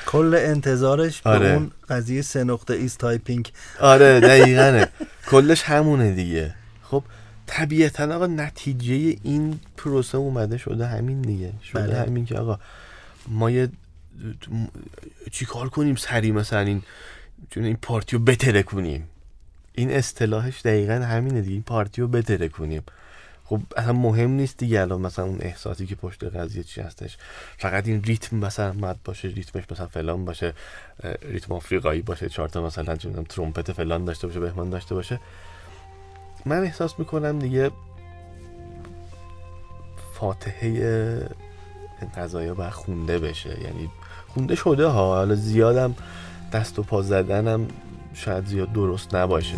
کل 0.05 0.35
انتظارش 0.39 1.21
به 1.21 1.29
آره. 1.29 1.49
اون 1.53 1.71
قضیه 1.89 2.21
سه 2.21 2.43
نقطه 2.43 2.73
is 2.73 2.97
typing. 2.97 3.51
آره 3.79 4.19
دقیقاً 4.19 4.87
کلش 5.29 5.61
همونه 5.63 6.11
دیگه. 6.11 6.53
خب 6.83 7.03
طبیعتا 7.47 8.15
آقا 8.15 8.27
نتیجه 8.27 8.93
این 9.23 9.59
پروسه 9.77 10.17
اومده 10.17 10.57
شده 10.57 10.87
همین 10.87 11.21
دیگه. 11.21 11.53
شده 11.71 11.81
بله. 11.81 11.99
همین 11.99 12.25
که 12.25 12.37
آقا 12.37 12.59
ما 13.27 13.51
یه 13.51 13.69
چی 15.31 15.45
کار 15.45 15.69
کنیم 15.69 15.95
سری 15.95 16.31
مثلا 16.31 16.59
این 16.59 16.81
چون 17.49 17.63
این 17.63 17.75
پارتیو 17.81 18.19
بترکونیم. 18.19 19.07
این 19.73 19.91
اصطلاحش 19.91 20.61
دقیقا 20.61 20.93
همینه 20.93 21.41
دیگه 21.41 21.53
این 21.53 21.63
پارتیو 21.63 22.07
بترکونیم. 22.07 22.83
خب 23.45 23.61
اصلا 23.77 23.93
مهم 23.93 24.29
نیست 24.29 24.57
دیگه 24.57 24.81
الان 24.81 25.01
مثلا 25.01 25.25
اون 25.25 25.37
احساسی 25.41 25.85
که 25.85 25.95
پشت 25.95 26.23
قضیه 26.23 26.63
چی 26.63 26.81
هستش. 26.81 27.17
فقط 27.57 27.87
این 27.87 28.03
ریتم 28.03 28.37
مثلا 28.37 28.73
مد 28.73 28.97
باشه 29.05 29.27
ریتمش 29.27 29.63
مثلا 29.71 29.87
فلان 29.87 30.25
باشه 30.25 30.53
ریتم 31.21 31.53
آفریقایی 31.53 32.01
باشه 32.01 32.29
چهار 32.29 32.49
تا 32.49 32.61
مثلا 32.61 32.93
می‌دونم 32.93 33.23
ترومپت 33.23 33.71
فلان 33.71 34.05
داشته 34.05 34.27
باشه 34.27 34.39
بهمان 34.39 34.69
داشته 34.69 34.95
باشه. 34.95 35.19
من 36.45 36.63
احساس 36.63 36.99
می‌کنم 36.99 37.39
دیگه 37.39 37.71
فاتحه 40.13 40.67
این 42.01 42.09
قضايا 42.17 42.53
باید 42.53 42.73
خونده 42.73 43.19
بشه. 43.19 43.49
یعنی 43.49 43.89
خونده 44.27 44.55
شده 44.55 44.85
ها 44.85 45.15
حالا 45.15 45.35
زیادم 45.35 45.95
دست 46.53 46.79
و 46.79 46.83
پا 46.83 47.01
زدنم 47.01 47.67
شاید 48.13 48.45
زیاد 48.45 48.73
درست 48.73 49.15
نباشه. 49.15 49.57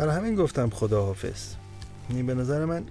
برای 0.00 0.16
همین 0.16 0.34
گفتم 0.34 0.70
خداحافظ. 0.70 1.54
یعنی 2.10 2.22
به 2.22 2.34
نظر 2.34 2.64
من 2.64 2.86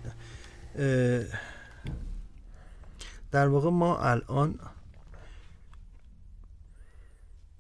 در 3.32 3.48
واقع 3.48 3.70
ما 3.70 4.00
الان 4.00 4.60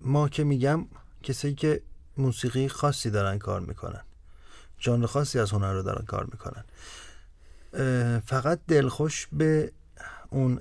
ما 0.02 0.30
که 0.30 0.44
میگم 0.44 0.86
کسایی 1.24 1.54
که 1.54 1.82
موسیقی 2.18 2.68
خاصی 2.68 3.10
دارن 3.10 3.38
کار 3.40 3.60
می‌کنن 3.60 4.02
ژانر 4.82 5.06
خاصی 5.06 5.40
از 5.40 5.52
هنر 5.52 5.74
رو 5.74 5.82
دارن 5.82 6.06
کار 6.06 6.28
می‌کنن. 6.32 6.64
فقط 8.20 8.60
دلخوش 8.68 9.28
به 9.32 9.72
اون 10.30 10.60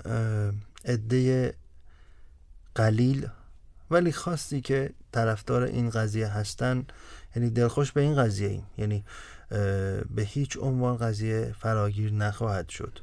عده 0.85 1.53
قلیل 2.75 3.27
ولی 3.91 4.11
خاصی 4.11 4.61
که 4.61 4.93
طرفدار 5.11 5.63
این 5.63 5.89
قضیه 5.89 6.27
هستن 6.27 6.85
یعنی 7.35 7.49
دلخوش 7.49 7.91
به 7.91 8.01
این 8.01 8.15
قضیه 8.15 8.49
ایم. 8.49 8.63
یعنی 8.77 9.03
به 10.15 10.21
هیچ 10.21 10.57
عنوان 10.57 10.97
قضیه 10.97 11.55
فراگیر 11.59 12.13
نخواهد 12.13 12.69
شد. 12.69 12.99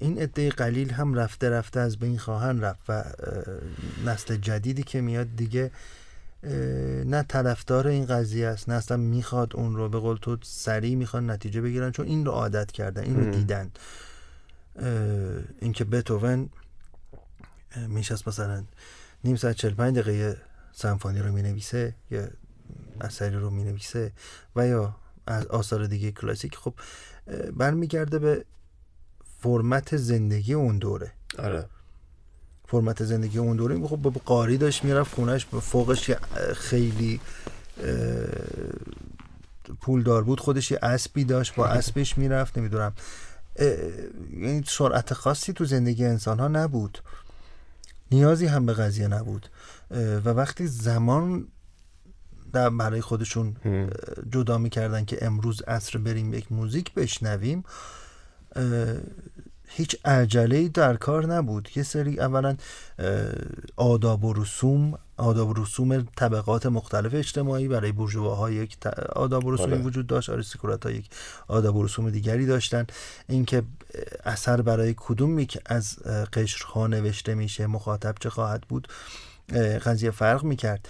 این 0.00 0.18
عده 0.22 0.50
قلیل 0.50 0.90
هم 0.90 1.14
رفته 1.14 1.50
رفته 1.50 1.80
از 1.80 1.98
بین 1.98 2.18
خواهند 2.18 2.64
رفت 2.64 2.80
و 2.88 3.04
نسل 4.06 4.36
جدیدی 4.36 4.82
که 4.82 5.00
میاد 5.00 5.36
دیگه 5.36 5.70
نه 7.04 7.22
طرفدار 7.28 7.86
این 7.86 8.06
قضیه 8.06 8.46
است 8.46 8.68
نه 8.68 8.74
اصلا 8.74 8.96
می‌خواد 8.96 9.56
اون 9.56 9.76
رو 9.76 9.88
به 9.88 9.98
قول 9.98 10.16
تو 10.16 10.36
سریع 10.42 10.94
می‌خوان 10.94 11.30
نتیجه 11.30 11.60
بگیرن 11.60 11.90
چون 11.90 12.06
این 12.06 12.24
رو 12.24 12.32
عادت 12.32 12.72
کردن 12.72 13.02
این 13.02 13.24
رو. 13.24 13.30
دیدن. 13.30 13.70
اینکه 15.60 15.84
بتوون 15.84 16.50
میشست 17.88 18.28
مثلا 18.28 18.64
نیم 19.24 19.36
ساعت 19.36 19.56
45 19.56 19.98
دقیقه 19.98 20.36
سمفونی 20.72 21.18
رو 21.18 21.32
می‌نویسه 21.32 21.94
یا 22.10 22.28
اثری 23.00 23.36
رو 23.36 23.50
می‌نویسه 23.50 24.12
و 24.56 24.66
یا 24.66 24.96
از 25.26 25.46
آثار 25.46 25.86
دیگه 25.86 26.12
کلاسیک. 26.12 26.56
خب 26.56 26.74
برمیگرده 27.52 28.18
به 28.18 28.44
فرمت 29.40 29.96
زندگی 29.96 30.54
اون 30.54 30.78
دوره. 30.78 31.12
آره. 31.38 31.66
فرمت 32.66 33.04
زندگی 33.04 33.38
اون 33.38 33.56
دوره. 33.56 33.86
خب 33.86 33.96
با 33.96 34.10
قاری 34.24 34.58
داشت 34.58 34.84
می‌رفت 34.84 35.14
خونش 35.14 35.44
به 35.44 35.60
فوقش 35.60 36.10
خیلی 36.54 37.20
اه، 37.82 37.94
پولدار 39.80 40.24
بود. 40.24 40.40
خودش 40.40 40.70
یه 40.70 40.78
اسبی 40.82 41.24
داشت 41.24 41.54
با 41.54 41.66
اسبش 41.78 42.18
می‌رفت. 42.18 42.58
نمی‌دونم. 42.58 42.92
یعنی 44.30 44.64
سرعت 44.66 45.14
خاصی 45.14 45.52
تو 45.52 45.64
زندگی 45.64 46.04
انسان 46.04 46.40
ها 46.40 46.48
نبود. 46.48 46.98
نیازی 48.10 48.46
هم 48.46 48.66
به 48.66 48.72
قضیه 48.72 49.08
نبود. 49.08 49.48
و 49.90 50.28
وقتی 50.28 50.66
زمان 50.66 51.48
در 52.54 52.70
برای 52.70 53.00
خودشون. 53.00 53.56
جدا 54.30 54.58
می‌کردن 54.58 55.04
که 55.04 55.26
امروز 55.26 55.62
عصر 55.62 55.98
بریم 55.98 56.34
یک 56.34 56.52
موزیک 56.52 56.94
بشنویم. 56.94 57.64
هیچ 59.68 59.96
عجله 60.04 60.68
در 60.68 60.96
کار 60.96 61.26
نبود. 61.26 61.68
یه 61.76 61.82
سری 61.82 62.20
اولا 62.20 62.56
آداب 63.76 64.24
و 64.24 64.32
رسوم 64.32 64.98
آداب 65.16 65.48
و 65.48 65.62
رسوم 65.62 66.00
طبقات 66.16 66.66
مختلف 66.66 67.14
اجتماعی 67.14 67.68
برای 67.68 67.92
بورژواها 67.92 68.50
یک 68.50 68.86
آداب 69.16 69.44
و 69.44 69.50
رسومی 69.50 69.72
آره. 69.72 69.82
وجود 69.82 70.06
داشت. 70.06 70.30
آریستوکرات 70.30 70.86
ها 70.86 70.92
یک 70.92 71.08
آداب 71.48 71.76
و 71.76 71.84
رسوم 71.84 72.10
دیگری 72.10 72.46
داشتن. 72.46 72.86
اینکه 73.28 73.62
اثر 74.24 74.62
برای 74.62 74.94
کدوم 74.96 75.38
یک 75.38 75.58
از 75.66 75.98
قشرها 76.32 76.86
نوشته 76.86 77.34
میشه 77.34 77.66
مخاطب 77.66 78.14
چه 78.20 78.30
خواهد 78.30 78.62
بود 78.62 78.88
قضیه 79.84 80.10
فرق 80.10 80.44
می‌کرد. 80.44 80.88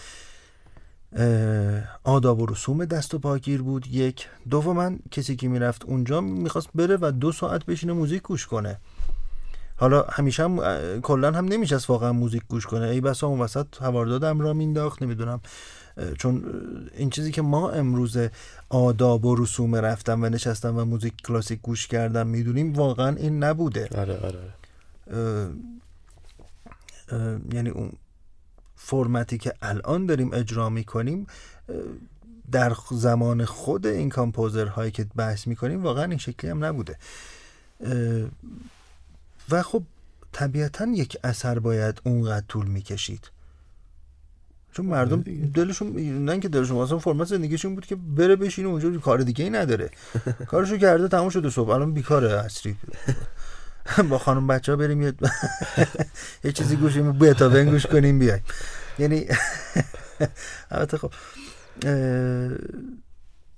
آداب 2.04 2.40
و 2.40 2.46
رسوم 2.46 2.84
دست 2.84 3.14
و 3.14 3.18
پاگیر 3.18 3.62
بود. 3.62 3.86
یک. 3.86 4.28
دوما 4.50 4.92
کسی 5.10 5.36
که 5.36 5.48
می‌رفت 5.48 5.84
اونجا 5.84 6.20
می‌خواست 6.20 6.68
بره 6.74 6.98
و 7.00 7.12
دو 7.20 7.32
ساعت 7.32 7.66
بشینه 7.66 7.92
موزیک 7.92 8.22
گوش 8.22 8.46
کنه. 8.46 8.78
حالا 9.76 10.02
همیشه 10.02 10.42
هم 10.42 10.60
کلا 11.00 11.32
هم 11.32 11.44
نمیشست 11.44 11.90
واقعا 11.90 12.12
موزیک 12.12 12.42
گوش 12.48 12.66
کنه. 12.66 12.86
ای 12.86 13.00
بسا 13.00 13.26
اون 13.26 13.40
وسط 13.40 13.66
هواردادم 13.80 14.40
را 14.40 14.52
مینداخت 14.52 15.02
نمی‌دونم. 15.02 15.40
چون 16.18 16.44
این 16.96 17.10
چیزی 17.10 17.32
که 17.32 17.42
ما 17.42 17.70
امروز 17.70 18.18
آداب 18.68 19.24
و 19.24 19.36
رسوم 19.36 19.76
رفتم 19.76 20.22
و 20.22 20.28
نشستم 20.28 20.78
و 20.78 20.84
موزیک 20.84 21.14
کلاسیک 21.24 21.60
گوش 21.62 21.86
کردم 21.86 22.26
می‌دونیم 22.26 22.72
واقعا 22.72 23.16
این 23.16 23.44
نبوده. 23.44 23.88
آره 23.98 24.18
آره. 24.18 24.38
اه، 25.10 25.50
اه، 27.18 27.38
یعنی 27.52 27.68
اون 27.68 27.92
فرمتی 28.84 29.38
که 29.38 29.52
الان 29.62 30.06
داریم 30.06 30.30
اجرا 30.34 30.68
می‌کنیم 30.68 31.26
در 32.52 32.72
زمان 32.90 33.44
خود 33.44 33.86
این 33.86 34.08
کامپوزرهایی 34.08 34.90
که 34.90 35.06
بحث 35.16 35.46
می‌کنیم 35.46 35.82
واقعا 35.82 36.04
این 36.04 36.18
شکلی 36.18 36.50
هم 36.50 36.64
نبوده. 36.64 36.96
و 39.50 39.62
خب 39.62 39.82
طبیعتا 40.32 40.86
یک 40.86 41.16
اثر 41.24 41.58
باید 41.58 42.00
اونقدر 42.04 42.46
طول 42.48 42.66
می‌کشید. 42.66 43.30
چون 44.72 44.86
مردم 44.86 45.20
دیگه. 45.22 45.46
دلشون 45.46 45.88
نه 46.24 46.32
اینکه 46.32 46.48
دلشون 46.48 46.76
اصلا 46.76 46.98
فرمت 46.98 47.26
زندگیشون 47.26 47.74
بود 47.74 47.86
که 47.86 47.96
بره 47.96 48.36
بشینه 48.36 48.68
اونجا 48.68 48.98
کار 48.98 49.18
دیگه 49.18 49.44
ای 49.44 49.50
نداره. 49.50 49.90
کارشو 50.50 50.76
کرده 50.76 51.08
تموم 51.08 51.28
شده 51.28 51.50
صبح 51.50 51.70
الان 51.70 51.92
بیکاره 51.92 52.32
اصری. 52.32 52.76
با 54.10 54.18
خانم 54.18 54.46
بچه 54.46 54.72
ها 54.72 54.76
بریم 54.76 55.02
یه 56.44 56.52
چیزی 56.52 56.76
گوش 56.76 56.94
کنیم. 56.94 57.12
بتاون 57.12 57.64
گوش 57.64 57.86
کنیم 57.86 58.18
بیایم. 58.18 58.42
یعنی 58.98 59.26
البته 60.70 60.98
خب 60.98 61.12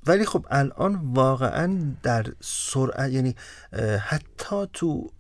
ولی 0.06 0.24
خب 0.24 0.46
الان 0.50 1.00
واقعا 1.02 1.94
در 2.02 2.26
سرعت 2.40 3.10
یعنی 3.10 3.36
حتی 4.00 4.66
تو 4.72 5.10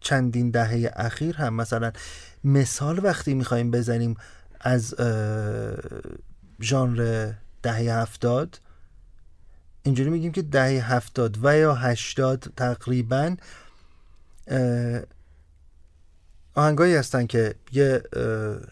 چندین 0.00 0.50
دهه 0.50 0.92
اخیر 0.96 1.36
هم 1.36 1.54
مثلا 1.54 1.92
مثال 2.44 3.04
وقتی 3.04 3.34
می‌خوایم 3.34 3.70
بزنیم 3.70 4.16
از 4.60 4.94
ژانر 6.60 7.32
دهه 7.62 7.76
هفتاد 7.76 8.60
اینجوری 9.82 10.10
میگیم 10.10 10.32
که 10.32 10.42
دهه 10.42 10.92
هفتاد 10.92 11.38
و 11.42 11.56
یا 11.56 11.74
هشتاد 11.74 12.52
تقریبا 12.56 13.36
آهنگایی 16.54 16.94
هستن 16.94 17.26
که 17.26 17.54
یه 17.72 18.02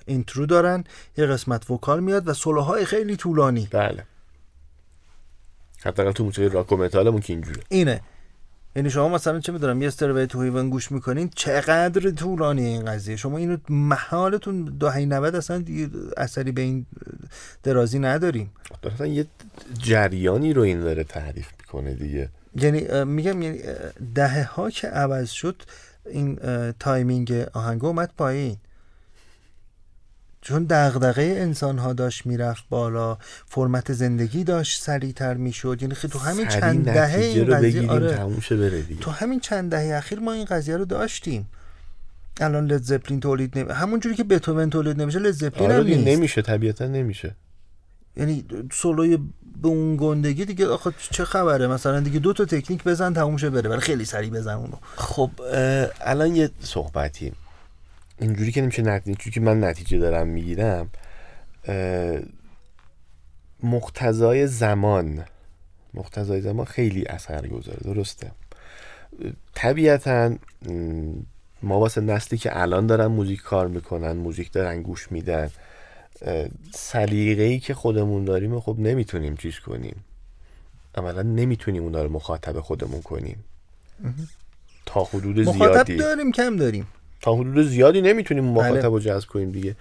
intro 0.06 0.46
دارن 0.46 0.84
یه 1.16 1.26
قسمت 1.26 1.70
vocal 1.70 2.00
میاد 2.00 2.28
و 2.28 2.34
سولوهای 2.34 2.84
خیلی 2.84 3.16
طولانی. 3.16 3.68
بله. 3.70 4.04
حداقل 5.84 6.12
تو 6.12 6.24
موسیقی 6.24 6.48
راک 6.48 6.72
و 6.72 6.76
متالمون 6.76 7.20
که 7.20 7.32
اینجوره. 7.32 7.60
اینه. 7.68 8.00
یعنی 8.76 8.90
شما 8.90 9.08
مثلا 9.08 9.40
چه 9.40 9.52
می‌دونم 9.52 9.82
یه 9.82 9.88
Stairway 9.88 10.26
to 10.26 10.42
Heaven 10.42 10.70
گوش 10.70 10.92
می‌کنین 10.92 11.30
چقدر 11.34 12.10
طولانی 12.10 12.64
این 12.66 12.84
قضیه؟ 12.84 13.16
شما 13.16 13.38
اینو 13.38 13.56
محاله 13.68 14.32
تو 14.32 14.64
دهه 14.80 14.98
90 14.98 15.34
اصلا 15.34 15.58
دیگه 15.58 15.90
اثری 16.16 16.52
به 16.52 16.62
این 16.62 16.86
درازی 17.62 17.98
نداریم. 17.98 18.50
اصلا 18.94 19.06
یه 19.06 19.26
جریانی 19.78 20.52
رو 20.52 20.62
این 20.62 20.80
داره 20.80 21.04
تعریف 21.04 21.48
می‌کنه 21.60 21.94
دیگه. 21.94 22.28
یعنی 22.56 23.04
میگم 23.04 23.42
یعنی 23.42 23.58
دهه 24.14 24.44
ها 24.54 24.70
که 24.70 24.88
عوض 24.88 25.30
شد 25.30 25.62
این 26.06 26.38
timing 26.80 27.32
آهنگ 27.52 27.84
اومد 27.84 28.10
پایین. 28.18 28.56
چون 30.40 30.64
دغدغه 30.64 31.22
انسان 31.22 31.78
ها 31.78 31.92
داشت 31.92 32.26
می‌رفت 32.26 32.64
بالا 32.68 33.18
فرمت 33.46 33.92
زندگی 33.92 34.44
داشت 34.44 34.82
سریعتر 34.82 35.34
می‌شد. 35.34 35.78
یعنی 35.80 35.94
خیلی 35.94 36.12
تو 36.12 36.18
همین 36.18 36.48
چند 36.48 36.84
دهه 36.84 37.20
این 37.20 37.56
قضیه 37.56 37.90
آره. 37.90 38.36
تو 39.00 39.10
همین 39.10 39.40
چند 39.40 39.70
دهه 39.70 39.96
اخیر 39.96 40.18
ما 40.18 40.32
این 40.32 40.44
قضیه 40.44 40.76
رو 40.76 40.84
داشتیم. 40.84 41.48
الان 42.40 42.66
لد 42.66 42.82
زپلین 42.82 43.20
تولید 43.20 43.58
نمی 43.58 43.72
همون 43.72 44.00
جوری 44.00 44.14
که 44.14 44.24
بتوون 44.24 44.70
تولید 44.70 45.00
نمیشه 45.00 45.18
لد 45.18 45.30
زپلین 45.30 45.70
آره 45.70 45.80
هم 45.80 45.86
نیست. 45.86 46.08
نمیشه 46.08 46.42
طبیعتا 46.42 46.86
نمیشه. 46.86 47.36
یعنی 48.16 48.44
سولوی 48.72 49.18
به 49.62 49.68
اون 49.68 49.96
گندگی 49.96 50.44
دیگه 50.44 50.68
آخه 50.68 50.92
چه 51.10 51.24
خبره؟ 51.24 51.66
مثلا 51.66 52.00
دیگه 52.00 52.18
دو 52.18 52.32
تا 52.32 52.44
تکنیک 52.44 52.84
بزن 52.84 53.14
تموم 53.14 53.36
شه 53.36 53.50
بره 53.50 53.70
ولی 53.70 53.80
خیلی 53.80 54.04
سریع 54.04 54.30
بزن 54.30 54.54
اونو. 54.54 54.76
خب 54.96 55.30
الان 56.00 56.36
یه 56.36 56.50
صحبتی 56.60 57.32
اینجوری 58.18 58.52
که 58.52 58.62
نمیشه 58.62 58.82
نتیجه 58.82 59.18
چون 59.18 59.32
که 59.32 59.40
من 59.40 59.64
نتیجه 59.64 59.98
دارم 59.98 60.28
می‌گیرم 60.28 60.90
مقتضای 63.62 64.46
زمان. 64.46 65.24
مقتضای 65.94 66.40
زمان 66.40 66.64
خیلی 66.66 67.06
اثر 67.06 67.46
گذاره 67.46 67.78
درسته. 67.84 68.30
طبیعتا 69.54 70.34
ما 71.62 71.78
واسه 71.78 72.00
نسلی 72.00 72.38
که 72.38 72.60
الان 72.60 72.86
دارن 72.86 73.06
موزیک 73.06 73.40
کار 73.40 73.68
می‌کنن 73.68 74.12
موزیک 74.12 74.52
دارن 74.52 74.82
گوش 74.82 75.12
میدن 75.12 75.50
سلیقه 76.74 77.42
ای 77.42 77.58
که 77.58 77.74
خودمون 77.74 78.24
داریم 78.24 78.60
خب 78.60 78.76
نمی‌تونیم 78.78 79.36
چیز 79.36 79.58
کنیم. 79.58 80.04
عملا 80.94 81.22
نمی‌تونیم 81.22 81.82
اونا 81.82 82.02
رو 82.02 82.12
مخاطب 82.12 82.60
خودمون 82.60 83.02
کنیم. 83.02 83.44
تا 84.86 85.04
حدود 85.04 85.40
مخاطب 85.40 85.72
زیادی. 85.72 85.96
داریم 85.96 86.32
کم 86.32 86.56
داریم. 86.56 86.86
تا 87.20 87.34
حدود 87.34 87.66
زیادی 87.66 88.00
نمی‌تونیم 88.00 88.54
بله. 88.54 88.70
مخاطب 88.70 88.92
رو 88.92 89.00
جذب 89.00 89.28
کنیم 89.28 89.50
دیگه. 89.50 89.76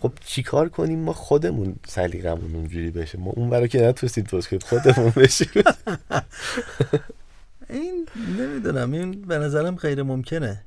خب 0.00 0.12
چیکار 0.24 0.68
کنیم؟ 0.68 0.98
ما 0.98 1.12
خودمون 1.12 1.76
سلیقمون 1.86 2.54
اونجوری 2.54 2.90
بشه. 2.90 3.18
ما 3.18 3.30
اون 3.30 3.50
برا 3.50 3.66
که 3.66 3.82
نتونستیم 3.82 4.24
درست 4.24 4.48
کنیم 4.48 4.62
خودمون 4.64 5.10
بشیم. 5.16 5.48
این 7.70 8.06
نمی‌دونم 8.38 8.92
این 8.92 9.22
به 9.22 9.38
نظرم 9.38 9.76
غیر 9.76 10.02
ممکنه. 10.02 10.64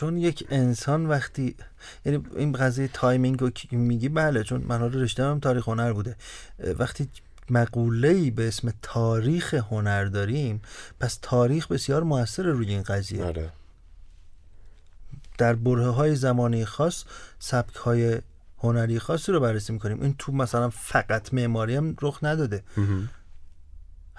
چون 0.00 0.18
یک 0.18 0.46
انسان 0.50 1.06
وقتی 1.06 1.54
یعنی 2.04 2.24
این 2.36 2.52
قضیه 2.52 2.88
timing 2.92 3.40
رو 3.40 3.50
میگی 3.70 4.08
بله 4.08 4.42
چون 4.42 4.64
من 4.68 4.78
حالا 4.78 5.00
رشته 5.00 5.24
هم 5.24 5.40
تاریخ 5.40 5.68
هنر 5.68 5.92
بوده. 5.92 6.16
وقتی 6.78 7.08
مقوله 7.50 8.30
به 8.30 8.48
اسم 8.48 8.72
تاریخ 8.82 9.54
هنر 9.54 10.04
داریم 10.04 10.62
پس 11.00 11.18
تاریخ 11.22 11.68
بسیار 11.68 12.02
موثر 12.02 12.42
روی 12.42 12.68
این 12.68 12.82
قضیه. 12.82 13.24
آره 13.24 13.50
در 15.38 15.54
برهه 15.54 15.88
های 15.88 16.16
زمانی 16.16 16.64
خاص 16.64 17.04
سبک 17.38 17.76
های 17.76 18.18
هنری 18.58 18.98
خاصی 18.98 19.32
رو 19.32 19.40
بررسی 19.40 19.72
می‌کنیم. 19.72 20.02
این 20.02 20.14
تو 20.18 20.32
مثلا 20.32 20.70
فقط 20.70 21.34
معماری 21.34 21.76
هم 21.76 21.96
رخ 22.02 22.18
نداده. 22.22 22.62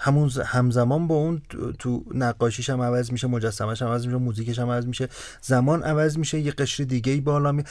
همون 0.04 0.32
همزمان 0.46 1.08
با 1.08 1.16
اون 1.16 1.42
تو- 1.50 1.72
تو 1.72 2.04
نقاشیش 2.14 2.70
هم 2.70 2.82
عوض 2.82 3.12
میشه 3.12 3.28
مجسمش 3.28 3.82
هم 3.82 3.88
عوض 3.88 4.06
میشه 4.06 4.18
موزیکش 4.18 4.60
هم 4.60 4.70
عوض 4.70 4.86
میشه 4.86 5.10
زمان 5.42 5.84
عوض 5.84 6.18
میشه 6.18 6.40
یه 6.40 6.52
قشر 6.52 6.84
دیگه 6.84 7.12
ای 7.14 7.22
بالا 7.22 7.52
می 7.52 7.64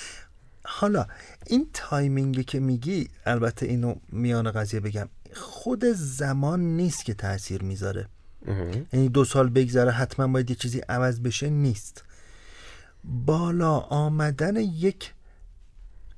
حالا 0.64 1.06
این 1.46 1.66
timing 1.72 2.34
ی 2.34 2.44
که 2.44 2.60
میگی 2.60 3.08
البته 3.26 3.66
اینو 3.66 3.94
میان 4.12 4.50
قضیه 4.50 4.80
بگم 4.80 5.08
خود 5.34 5.84
زمان 5.94 6.60
نیست 6.60 7.04
که 7.04 7.14
تاثیر 7.14 7.62
می‌ذاره. 7.62 8.08
یعنی 8.92 9.08
دو 9.08 9.24
سال 9.24 9.48
بگذره 9.48 9.90
حتما 9.90 10.26
باید 10.26 10.50
یه 10.50 10.56
چیزی 10.56 10.80
عوض 10.88 11.20
بشه 11.20 11.50
نیست. 11.50 12.04
بالا 13.04 13.78
آمدن 13.78 14.56
یک 14.56 15.14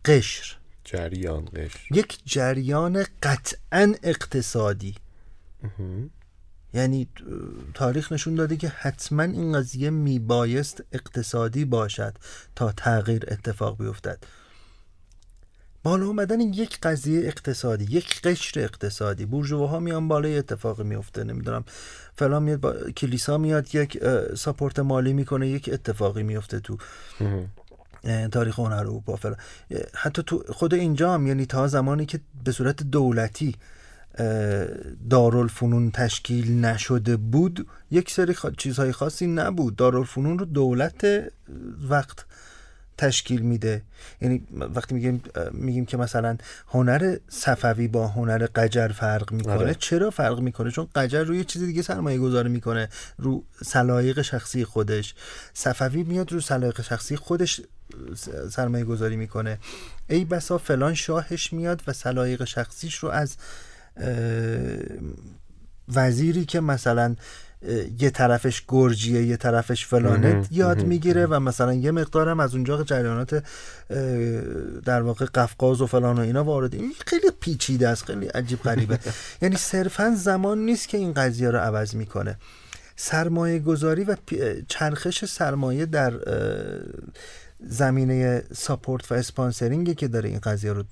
قشر. 0.05 0.57
جریان 0.85 1.45
قشر. 1.45 1.79
یک 1.91 2.19
جریان 2.25 3.05
قطعا 3.23 3.95
اقتصادی. 4.03 4.95
یعنی 6.75 7.09
تاریخ 7.75 8.13
نشون 8.13 8.35
داده 8.35 8.57
که 8.57 8.69
حتما 8.69 9.23
این 9.23 9.53
قضیه 9.53 9.91
میبایست 9.91 10.83
اقتصادی 10.93 11.65
باشد 11.65 12.15
تا 12.57 12.73
تغییر 12.73 13.25
اتفاق 13.29 13.79
بیفتد. 13.79 14.19
بالا 15.83 16.07
اومدن 16.07 16.41
یک 16.41 16.81
قضیه 16.81 17.27
اقتصادی 17.27 17.85
یک 17.85 18.23
قشر 18.23 18.61
اقتصادی. 18.61 19.27
بورژواها 19.27 19.81
میان 19.81 20.09
بالا 20.09 20.29
یه 20.29 20.39
اتفاقی 20.39 20.85
میفته 20.85 21.25
نمی‌دونم 21.25 21.65
فلان 22.15 22.43
میاد 22.43 22.61
با 22.61 22.73
کلیسا 22.73 23.39
میاد 23.39 23.75
یک 23.75 24.05
ساپورت 24.35 24.79
مالی 24.79 25.13
می‌کنه 25.13 25.49
یک 25.49 25.71
اتفاقی 25.73 26.23
میفته 26.23 26.61
تو 26.61 26.79
تاریخ 28.33 28.59
هنر 28.59 28.75
اروپا 28.75 29.17
فلان. 29.17 29.37
حتی 29.95 30.23
تو 30.23 30.45
خود 30.49 30.75
اینجا 30.75 31.15
هم 31.15 31.27
یعنی 31.27 31.47
تا 31.47 31.69
زمانی 31.69 32.07
که 32.07 32.21
به 32.45 32.53
صورت 32.53 32.83
دولتی 32.83 33.57
دارالفنون 35.11 35.91
تشکیل 35.91 36.65
نشده 36.65 37.17
بود 37.17 37.67
یک 37.91 38.11
سری 38.11 38.35
خا... 38.35 38.51
چیزهای 38.51 38.93
خاصی 38.93 39.27
نبود. 39.27 39.77
دارالفنون 39.77 40.39
رو 40.39 40.45
دولت 40.45 41.07
وقت 41.89 42.25
تشکیل 42.99 43.41
میده. 43.43 43.83
یعنی 44.21 44.47
وقتی 44.75 44.95
میگیم 44.95 45.23
میگیم 45.53 45.87
که 45.87 45.97
مثلا 45.97 46.37
هنر 46.69 47.17
صفوی 47.29 47.89
با 47.89 48.09
هنر 48.09 48.47
قجر 48.47 48.89
فرق 48.89 49.33
می‌کنه 49.33 49.55
آره. 49.55 49.75
چرا 49.75 50.11
فرق 50.11 50.41
می‌کنه؟ 50.41 50.71
چون 50.71 50.89
قجر 50.95 51.25
روی 51.25 51.45
چیز 51.45 51.63
دیگه 51.63 51.83
سرمایه 51.83 52.19
گذاری 52.19 52.49
می‌کنه 52.49 52.89
رو 53.19 53.45
سلایق 53.65 54.23
شخصی 54.23 54.65
خودش. 54.65 55.15
صفوی 55.55 56.03
میاد 56.03 56.33
رو 56.33 56.41
سلایق 56.41 56.83
شخصی 56.83 57.17
خودش 57.17 57.61
سرمایه 58.51 58.85
گذاری 58.85 59.17
می‌کنه. 59.17 59.59
ای 60.09 60.25
بسا 60.25 60.59
فلان 60.59 60.95
شاهش 60.95 61.53
میاد 61.53 61.83
و 61.87 61.93
سلایق 61.93 62.45
شخصیش 62.45 62.99
رو 62.99 63.09
از 63.09 63.37
وزیری 65.88 66.45
که 66.45 66.61
مثلا 66.61 67.16
یه 67.99 68.11
طرفش 68.11 68.64
گرجیه 68.68 69.22
یه 69.22 69.36
طرفش 69.36 69.86
فلانه 69.86 70.47
یاد 70.51 70.84
می‌گیره 70.84 71.26
و 71.26 71.40
مثلا 71.40 71.72
یه 71.72 71.90
مقدارم 71.90 72.40
از 72.40 72.55
اونجا 72.55 72.82
جریانات 72.82 73.45
در 74.84 75.03
واقع 75.03 75.26
قفقاز 75.34 75.80
و 75.80 75.86
فلان 75.86 76.18
و 76.18 76.20
اینا 76.20 76.45
وارد 76.45 76.74
این 76.74 76.93
خیلی 77.07 77.30
پیچیده 77.40 77.88
است 77.88 78.05
خیلی 78.05 78.26
عجیب 78.26 78.62
غریبه. 78.62 78.99
یعنی 79.43 79.57
صرفا 79.57 80.14
زمان 80.16 80.59
نیست 80.59 80.88
که 80.88 80.99
این 80.99 81.12
قضیه 81.12 81.51
رو 81.51 81.59
عوض 81.59 81.95
می‌کنه. 81.95 82.36
سرمایه 82.97 83.59
گذاری 83.59 84.05
و 84.05 84.16
چرخش 84.68 85.24
سرمایه 85.24 85.86
در 85.86 86.12
زمینه 87.69 88.43
ساپورت 88.55 89.13
و 89.13 89.15
اسپانسرینگی 89.15 89.95
که 89.95 90.09
داره 90.09 90.29
این 90.29 90.39
قضیه 90.39 90.73
رو 90.73 90.85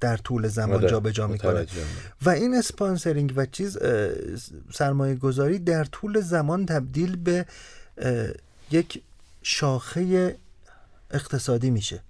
در 0.00 0.16
طول 0.16 0.48
زمان 0.48 0.76
آره، 0.76 0.88
جابجا 0.88 1.26
می‌کنه. 1.26 1.66
و 2.22 2.30
این 2.30 2.54
اسپانسرینگ 2.54 3.32
و 3.36 3.46
چیز 3.46 3.78
سرمایه 4.72 5.14
گذاری 5.14 5.58
در 5.58 5.84
طول 5.84 6.20
زمان 6.20 6.66
تبدیل 6.66 7.16
به 7.16 7.46
یک 8.70 9.02
شاخه 9.42 10.36
اقتصادی 11.10 11.70
میشه. 11.70 12.00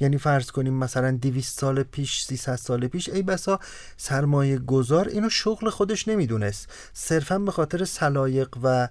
یعنی 0.00 0.18
فرض 0.18 0.50
کنیم 0.50 0.74
مثلا 0.74 1.18
200 1.22 1.60
سال 1.60 1.82
پیش 1.82 2.22
300 2.24 2.56
سال 2.56 2.86
پیش 2.86 3.08
ای 3.08 3.22
بسا 3.22 3.60
سرمایه 3.96 4.58
گذار 4.58 5.08
اینو 5.08 5.28
شغل 5.28 5.70
خودش 5.70 6.08
نمی‌دونست. 6.08 6.68
صرفا 6.92 7.38
به 7.38 7.50
خاطر 7.50 7.84
سلایق 7.84 8.48
و 8.62 8.88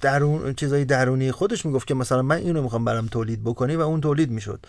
درون 0.00 0.54
چیزای 0.54 0.84
درونی 0.84 1.32
خودش 1.32 1.66
می‌گفت 1.66 1.86
که 1.86 1.94
مثلا 1.94 2.22
من 2.22 2.36
اینو 2.36 2.62
می‌خوام 2.62 2.84
برام 2.84 3.06
تولید 3.06 3.44
بکنی 3.44 3.76
و 3.76 3.80
اون 3.80 4.00
تولید 4.00 4.30
می‌شد. 4.30 4.66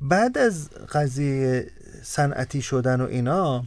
بعد 0.00 0.38
از 0.38 0.70
قضیه 0.70 1.70
صنعتی 2.02 2.62
شدن 2.62 3.00
و 3.00 3.06
اینا 3.06 3.64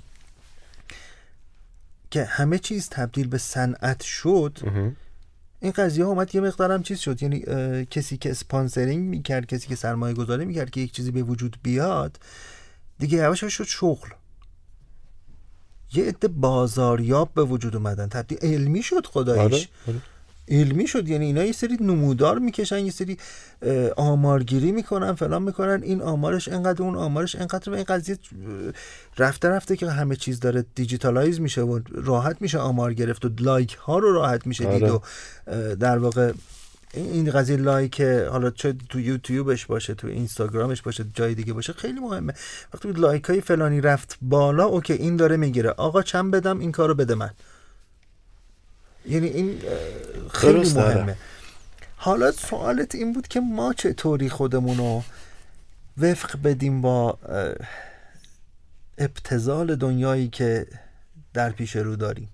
که 2.12 2.24
همه 2.24 2.60
چیز 2.60 2.90
تبدیل 2.90 3.28
به 3.28 3.38
صنعت 3.38 4.04
شد. 4.04 4.58
این 5.60 5.72
قضیه 5.72 6.06
ها 6.06 6.12
اومد 6.12 6.36
یه 6.36 6.42
مقدارم 6.42 6.84
چیز 6.84 7.00
شد. 7.00 7.24
یعنی 7.24 7.40
کسی 7.86 8.18
که 8.18 8.32
اسپانسرینگ 8.32 9.10
می‌کرد 9.10 9.46
کسی 9.46 9.68
که 9.68 9.76
سرمایه 9.76 10.14
گذاری 10.14 10.46
می‌کرد 10.46 10.70
که 10.70 10.82
یک 10.82 10.92
چیزی 10.92 11.12
به 11.12 11.24
وجود 11.24 11.58
بیاد 11.64 12.20
دیگه 13.00 13.18
یواش 13.18 13.44
شد 13.44 13.64
شغل. 13.64 14.10
یه 15.94 16.04
عده 16.04 16.28
بازاریاب 16.28 17.30
به 17.36 17.44
وجود 17.44 17.76
اومدن 17.76 18.08
تبدیل 18.08 18.38
علمی 18.42 18.84
شد 18.84 19.06
خداییش 19.06 19.54
آره، 19.54 19.68
آره. 19.88 20.02
علمی 20.48 20.88
شد 20.88 21.10
یعنی 21.10 21.26
اینا 21.26 21.44
یه 21.44 21.52
سری 21.52 21.78
نمودار 21.82 22.40
می‌کشن 22.40 22.86
یه 22.86 22.92
سری 22.92 23.18
آمارگیری 23.98 24.72
می‌کنن 24.72 25.14
فلان 25.14 25.44
می‌کنن 25.44 25.84
این 25.84 26.02
آمارش 26.02 26.48
انقدر 26.48 26.84
اون 26.84 26.96
آمارش 26.96 27.36
انقدر 27.36 27.70
و 27.70 27.74
این 27.74 27.84
قضیه 27.84 28.18
رفته 29.18 29.50
رفته 29.50 29.76
که 29.76 29.90
همه 29.90 30.16
چیز 30.16 30.40
داره 30.40 30.66
digitalize 30.76 31.42
میشه 31.42 31.62
و 31.62 31.80
راحت 31.92 32.42
میشه 32.42 32.58
آمار 32.58 32.94
گرفت 32.94 33.26
و 33.26 33.30
لایک 33.40 33.74
ها 33.74 33.98
رو 33.98 34.14
راحت 34.14 34.48
میشه 34.48 34.66
دید 34.66 34.84
آره. 34.84 34.94
و 34.94 35.00
اه، 35.48 35.76
در 35.76 35.98
واقع 35.98 36.32
این 36.98 37.32
قضیه 37.32 37.58
لایک 37.58 38.02
حالا 38.02 38.50
چه 38.50 38.76
تو 38.90 39.00
یوتیوبش 39.00 39.66
باشه 39.66 39.94
تو 39.94 40.08
اینستاگرامش 40.08 40.82
باشه 40.82 41.06
جای 41.14 41.36
دیگه 41.36 41.54
باشه 41.54 41.74
خیلی 41.74 42.00
مهمه. 42.00 42.34
وقتی 42.74 42.92
لایک 42.92 43.24
های 43.24 43.42
فلانی 43.42 43.82
رفت 43.82 44.18
بالا 44.22 44.66
okay 44.66 44.94
این 44.94 45.16
داره 45.16 45.38
می‌گیره. 45.38 45.70
آقا 45.70 46.02
چند 46.02 46.32
بدم؟ 46.32 46.60
این 46.60 46.72
کارو 46.72 46.96
بده 46.96 47.16
من. 47.16 47.32
یعنی 49.06 49.28
این 49.28 49.62
خیلی. 50.34 50.74
مهمه. 50.74 51.16
حالا 51.96 52.32
سوالت 52.32 52.96
این 52.96 53.14
بود 53.14 53.28
که 53.28 53.40
ما 53.40 53.74
چطوری 53.74 54.30
خودمون 54.30 54.78
رو 54.78 55.04
وفق 55.98 56.42
بدیم 56.44 56.82
با 56.82 57.18
ابتزال 58.98 59.76
دنیایی 59.76 60.28
که 60.28 60.68
در 61.34 61.50
پیش 61.50 61.76
رو 61.76 61.96
داریم؟ 61.96 62.30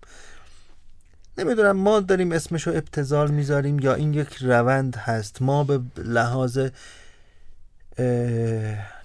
نمی‌دونم 1.38 1.72
ما 1.72 2.00
داریم 2.00 2.32
اسمشو 2.32 2.70
ابتزال 2.70 3.32
می‌ذاریم 3.32 3.80
یا 3.80 3.94
این 3.94 4.14
یک 4.14 4.36
روند 4.42 4.96
هست. 4.96 5.42
ما 5.42 5.64
به 5.64 5.80
لحاظ 5.98 6.60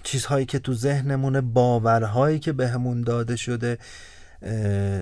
چیزهایی 0.02 0.46
که 0.46 0.58
تو 0.58 0.74
ذهنمونه 0.74 1.40
باورهایی 1.40 2.38
که 2.38 2.52
بهمون 2.52 3.02
داده 3.02 3.36
شده 3.36 3.78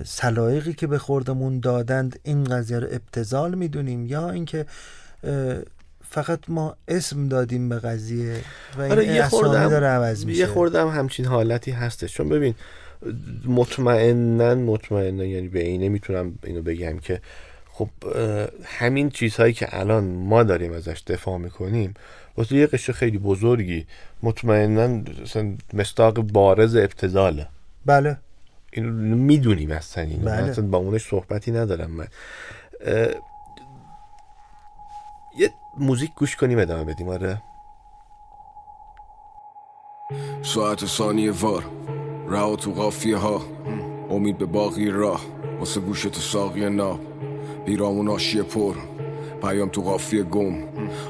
سلایقی 0.05 0.73
که 0.73 0.87
به 0.87 0.97
خوردمون 0.97 1.59
دادند 1.59 2.19
این 2.23 2.43
قضیه 2.43 2.79
رو 2.79 2.87
ابتزال 2.91 3.55
می‌دونیم 3.55 4.05
یا 4.05 4.29
اینکه 4.29 4.65
فقط 6.09 6.39
ما 6.47 6.75
اسم 6.87 7.27
دادیم 7.27 7.69
به 7.69 7.79
قضیه 7.79 8.41
و 8.77 8.81
این 8.81 8.91
آره 8.91 9.07
یه 9.07 9.27
خوردم 9.27 9.69
داره 9.69 9.87
عوض 9.87 10.25
میشه. 10.25 10.39
یه 10.39 10.45
خوردم 10.45 10.87
همچین 10.89 11.25
حالتی 11.25 11.71
هستش. 11.71 12.13
چون 12.13 12.29
ببین 12.29 12.55
مطمئنا 13.45 14.55
مطمئنا 14.55 15.25
یعنی 15.25 15.47
به 15.47 15.63
اینه 15.63 15.89
می‌تونم 15.89 16.39
اینو 16.43 16.61
بگم 16.61 16.99
که 16.99 17.21
خب 17.71 17.89
همین 18.65 19.09
چیزهایی 19.09 19.53
که 19.53 19.79
الان 19.79 20.03
ما 20.03 20.43
داریم 20.43 20.73
ازش 20.73 21.03
دفاع 21.07 21.37
می‌کنیم 21.37 21.93
واسه 22.37 22.55
یه 22.55 22.67
قشر 22.67 22.93
خیلی 22.93 23.17
بزرگی 23.17 23.85
مطمئنا 24.23 24.87
مثلا 25.23 25.53
مستاق 25.73 26.19
بارز 26.21 26.75
ابتزاله 26.75 27.47
بله. 27.85 28.17
اینو 28.71 28.91
می‌دونیم 29.15 29.71
اصلا 29.71 30.03
اینو. 30.03 30.25
بله. 30.25 30.49
اصلا 30.49 30.67
با 30.67 30.77
اونش 30.77 31.07
صحبتی 31.07 31.51
ندارم 31.51 31.91
من. 31.91 32.07
یه 35.37 35.49
موزیک 35.77 36.11
گوش 36.15 36.35
کنیم 36.35 36.59
ادامه 36.59 36.93
بدیم 36.93 37.07
آره. 37.07 37.41
ساعت 40.41 40.85
ثانیه 40.85 41.31
وار. 41.31 41.76
رها 42.29 42.55
تو 42.55 42.71
قافیه 42.71 43.17
ها 43.17 43.41
امید 44.09 44.37
به 44.37 44.45
باقی 44.45 44.89
راه. 44.89 45.21
واسه 45.59 45.79
گوش 45.79 46.01
تو 46.01 46.21
ساقی 46.21 46.69
ناب. 46.69 46.99
بیرامون 47.65 48.07
آشیه 48.07 48.43
پر. 48.43 48.73
پیام 49.41 49.69
تو 49.69 49.81
قافیه 49.81 50.23
گم. 50.23 50.53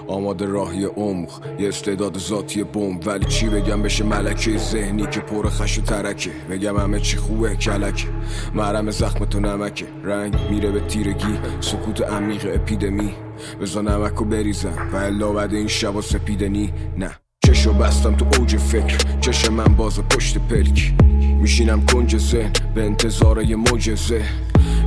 آماده 0.08 0.46
راهی 0.46 0.86
عمق. 0.86 1.30
یه 1.60 1.68
استعداد 1.68 2.18
ذاتی 2.18 2.64
بم. 2.64 3.00
ولی 3.06 3.26
چی 3.26 3.50
بگم؟ 3.50 3.82
بشه 3.82 4.04
ملکه 4.04 4.58
ذهنی 4.58 5.08
که 5.08 5.20
پر 5.20 5.50
خش 5.50 5.80
و 5.80 5.82
ترکه. 5.82 6.32
بگم 6.50 6.78
همه 6.78 7.00
چی 7.00 7.18
خوبه 7.18 7.56
کلک 7.56 8.08
مرم 8.54 8.92
زخم 8.92 9.26
تو 9.26 9.40
نمکه. 9.40 9.86
رنگ 10.04 10.36
میره 10.50 10.72
به 10.72 10.80
تیرگی. 10.80 11.40
سکوت 11.62 12.02
عمیق 12.02 12.52
اپیدمی. 12.54 13.14
بزا 13.62 13.82
نمک 13.82 14.22
و 14.22 14.26
بریزم 14.26 14.90
و 14.94 14.96
الا 14.96 15.32
بعد 15.32 15.54
این 15.54 15.68
شبا 15.68 16.02
سپیدنی. 16.02 16.74
نه. 16.98 17.27
چشو 17.48 17.74
بستم 17.74 18.16
تو 18.16 18.26
اوج 18.40 18.58
فکر. 18.58 18.98
چش 19.22 19.50
من 19.50 19.76
باز 19.76 20.00
پشت 20.00 20.38
پلک. 20.38 20.94
میشینم 21.42 21.86
کنج 21.86 22.18
ذهن 22.18 22.52
به 22.76 22.84
انتظار 22.84 23.44
یه 23.44 23.56
معجزه 23.56 24.22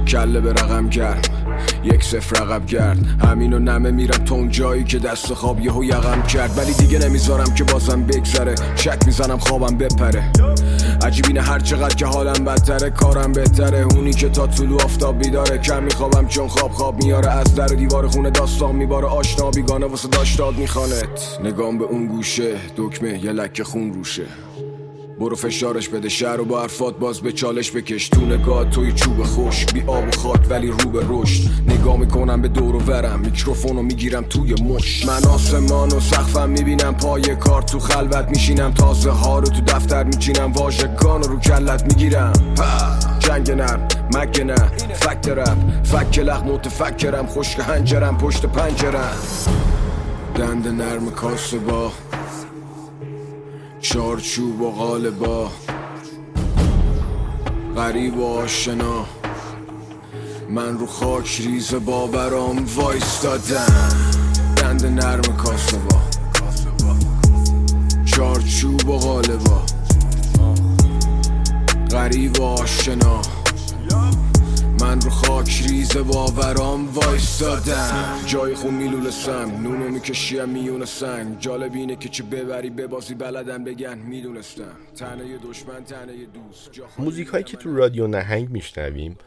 کله 0.08 0.40
به 0.40 0.52
رقم 0.52 0.88
گرم. 0.88 1.20
یک 1.84 2.04
صفر 2.04 2.44
رقب 2.44 2.66
گرد. 2.66 2.98
همینو 3.24 3.58
نمه 3.58 3.90
میرم 3.90 4.24
تا 4.24 4.34
اون 4.34 4.48
جایی 4.48 4.84
که 4.84 4.98
دست 4.98 5.34
خواب 5.34 5.60
یهو 5.60 5.84
یقم 5.84 6.22
کرد. 6.22 6.58
ولی 6.58 6.72
دیگه 6.72 6.98
نمی‌ذارم 6.98 7.54
که 7.54 7.64
بازم 7.64 8.02
بگذره. 8.02 8.54
شک 8.76 8.98
می‌زنم 9.06 9.38
خوابم 9.38 9.76
بپره. 9.76 10.32
عجیب 11.02 11.24
اینه 11.28 11.40
هر 11.40 11.58
چقدر 11.58 11.94
که 11.94 12.06
حالم 12.06 12.44
بدتره 12.44 12.90
کارم 12.90 13.32
بهتره. 13.32 13.78
اونی 13.78 14.12
که 14.12 14.28
تا 14.28 14.46
طلوع 14.46 14.82
آفتاب 14.82 15.18
بیداره. 15.18 15.58
کم 15.58 15.82
میخوابم 15.82 16.28
چون 16.28 16.48
خواب 16.48 16.70
خواب 16.70 17.04
میاره. 17.04 17.30
از 17.30 17.54
در 17.54 17.66
دیوار 17.66 18.08
خونه 18.08 18.30
داستان 18.30 18.76
میباره. 18.76 19.06
آشنا 19.06 19.50
بیگانه 19.50 19.86
واسه 19.86 20.08
داشتاد 20.08 20.58
میخوانت. 20.58 21.38
نگام 21.44 21.78
به 21.78 21.84
اون 21.84 22.06
گوشه. 22.06 22.56
دکمه 22.76 23.24
یه 23.24 23.32
لکه 23.32 23.64
خون 23.64 23.92
روشه. 23.92 24.26
برو 25.20 25.36
فشارش 25.36 25.88
بده 25.88 26.08
شهر 26.08 26.40
و 26.40 26.44
با 26.44 26.60
حرفات 26.60 26.98
باز 26.98 27.20
به 27.20 27.32
چالش 27.32 27.70
بکش. 27.70 28.08
تو 28.08 28.20
نگاه 28.20 28.70
توی 28.70 28.92
چوب 28.92 29.22
خوش. 29.22 29.66
بی 29.66 29.82
آب 29.86 30.08
و 30.08 30.10
خاک 30.10 30.40
ولی 30.50 30.68
رو 30.68 30.90
به 30.90 31.06
رشد. 31.08 31.42
نگاه 31.66 31.96
می‌کنم 31.96 32.42
به 32.42 32.48
دور 32.48 32.76
و 32.76 32.78
ورم. 32.78 33.20
میکروفون 33.20 33.76
رو 33.76 33.82
می‌گیرم 33.82 34.22
توی 34.22 34.54
مش 34.54 35.06
من 35.06 35.24
آسمان 35.24 35.88
و 35.88 36.00
سقفم 36.00 36.50
می‌بینم. 36.50 36.94
پای 36.94 37.36
کار 37.36 37.62
تو 37.62 37.78
خلوت 37.78 38.28
میشینم. 38.28 38.74
تازه 38.74 39.10
ها 39.10 39.38
رو 39.38 39.46
تو 39.46 39.60
دفتر 39.60 40.04
میچینم. 40.04 40.52
واژگان 40.52 41.22
رو 41.22 41.32
رو 41.32 41.40
کلت 41.40 41.82
می‌گیرم. 41.82 42.32
جنگ 43.18 43.50
نرم 43.50 43.88
مگه 44.14 44.44
نه. 44.44 44.68
فکت 44.94 45.28
رپ 45.28 45.84
فک 45.84 46.18
لخ 46.18 46.42
متفکرم. 46.42 47.26
خشک 47.26 47.58
هنجرم 47.60 48.18
پشت 48.18 48.46
پنجرم. 48.46 49.16
دند 50.34 50.68
نرم 50.68 51.10
کاسه 51.10 51.58
با 51.58 51.92
چارچوب 53.80 54.60
و 54.60 54.70
قالبا. 54.70 55.50
غریب 57.76 58.16
و 58.16 58.26
آشنا. 58.26 59.06
من 60.50 60.78
رو 60.78 60.86
خاک 60.86 61.40
ریز 61.46 61.74
باورام 61.74 62.64
وایستادم. 62.76 63.88
دند 64.56 64.86
نرم 64.86 65.36
کاسه 65.36 65.76
با 65.78 66.00
چارچوب 68.04 68.88
و 68.88 68.98
غالبا 68.98 69.62
غریب 71.90 72.40
و 72.40 72.42
آشنا. 72.42 73.22
من 74.90 75.00
رو 75.00 75.10
خاک 75.10 75.62
ریز 75.68 75.96
باورام 75.96 76.94
وایستادم. 76.94 78.22
جای 78.26 78.54
خون 78.54 78.74
میلولستم 78.74 79.62
نونو 79.62 79.88
می‌کشیم 79.88 80.48
میون 80.48 80.84
سنگ 80.84 81.38
جالب 81.38 81.74
اینه 81.74 81.96
که 81.96 82.08
چه 82.08 82.22
ببری 82.22 82.70
ببازی 82.70 83.14
بلدن 83.14 83.64
بگن 83.64 83.98
می‌دونستم. 83.98 84.76
تنه 84.96 85.38
دشمن 85.38 85.84
تنه 85.84 86.12
دوست. 86.34 86.70
موزیک 86.98 87.28
هایی 87.28 87.44
که 87.44 87.56
تو 87.56 87.76
رادیو 87.76 88.06
نهنگ 88.06 88.50
میشنویم 88.50 89.18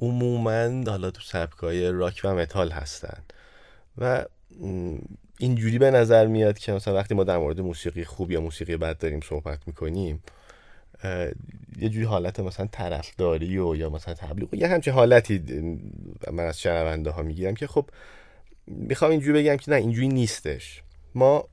عموما 0.00 0.90
حالا 0.90 1.10
تو 1.10 1.20
سبکای 1.24 1.90
راک 1.90 2.20
و 2.24 2.34
متال 2.34 2.70
هستن. 2.70 3.22
و 3.98 4.24
اینجوری 5.38 5.78
به 5.78 5.90
نظر 5.90 6.26
میاد 6.26 6.58
که 6.58 6.72
مثلا 6.72 6.94
وقتی 6.94 7.14
ما 7.14 7.24
در 7.24 7.38
مورد 7.38 7.60
موسیقی 7.60 8.04
خوب 8.04 8.30
یا 8.30 8.40
موسیقی 8.40 8.76
بد 8.76 8.98
داریم 8.98 9.20
صحبت 9.20 9.58
می‌کنیم 9.66 10.22
یه 11.78 11.88
جوری 11.88 12.04
حالت 12.04 12.40
مثلا 12.40 12.66
طرفداری 12.66 13.58
و 13.58 13.76
یا 13.76 13.90
مثلا 13.90 14.14
تبلیغ 14.14 14.54
یه 14.54 14.68
همچین 14.68 14.92
حالتی 14.92 15.38
من 16.32 16.44
از 16.44 16.60
شنونده 16.60 17.10
ها 17.10 17.22
می‌گیرم 17.22 17.54
که 17.54 17.66
خب 17.66 17.90
می‌خوام 18.66 19.10
اینجوری 19.10 19.42
بگم 19.42 19.56
که 19.56 19.70
نه 19.70 19.76
اینجوری 19.76 20.08
نیستش. 20.08 20.82
ما 21.14 21.48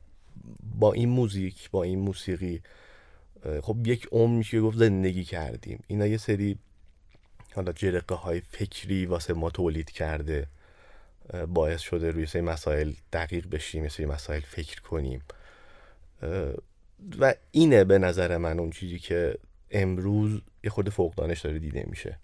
با 0.80 0.94
این 0.94 1.10
موزیک 1.10 1.70
با 1.72 1.84
این 1.84 2.00
موسیقی 2.00 2.62
خب 3.62 3.78
یک 3.86 4.08
عمر 4.12 4.38
میشه 4.38 4.62
گفت 4.62 4.78
زندگی 4.78 5.24
کردیم. 5.24 5.84
اینا 5.88 6.08
یه 6.08 6.18
سری 6.18 6.58
حالا 7.56 7.72
جرقه 7.72 8.16
های 8.16 8.40
فکری 8.40 9.06
واسه 9.06 9.34
ما 9.34 9.50
تولید 9.50 9.92
کرده 9.92 10.48
باعث 11.48 11.82
شده 11.82 12.12
روی 12.12 12.26
سری 12.26 12.42
مسائل 12.42 12.94
دقیق 13.14 13.50
بشیم 13.50 13.84
یه 13.84 13.90
سری 13.90 14.06
مسائل 14.06 14.42
فکر 14.42 14.82
کنیم. 14.82 15.22
و 17.20 17.34
اینه 17.52 17.84
به 17.84 17.98
نظر 17.98 18.38
من 18.38 18.60
اون 18.60 18.70
چیزی 18.70 19.00
که 19.00 19.38
امروز 19.72 20.42
یه 20.64 20.70
خورده 20.70 20.92
فوق 20.92 21.16
دانش 21.16 21.42
داره 21.42 21.60
دیده 21.60 21.86
میشه. 21.88 22.20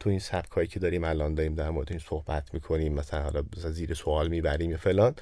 تو 0.00 0.10
این 0.10 0.18
سبک 0.18 0.50
هایی 0.50 0.68
که 0.68 0.80
داریم 0.80 1.04
الان 1.04 1.34
داریم 1.34 1.54
در 1.54 1.70
مورد 1.70 1.90
این 1.90 1.98
صحبت 1.98 2.54
می‌کنیم 2.54 2.94
مثلا 2.94 3.22
حالا 3.22 3.42
زیر 3.54 3.94
سوال 3.94 4.28
می‌بریم 4.28 4.70
یا 4.70 4.76
فلان. 4.76 5.14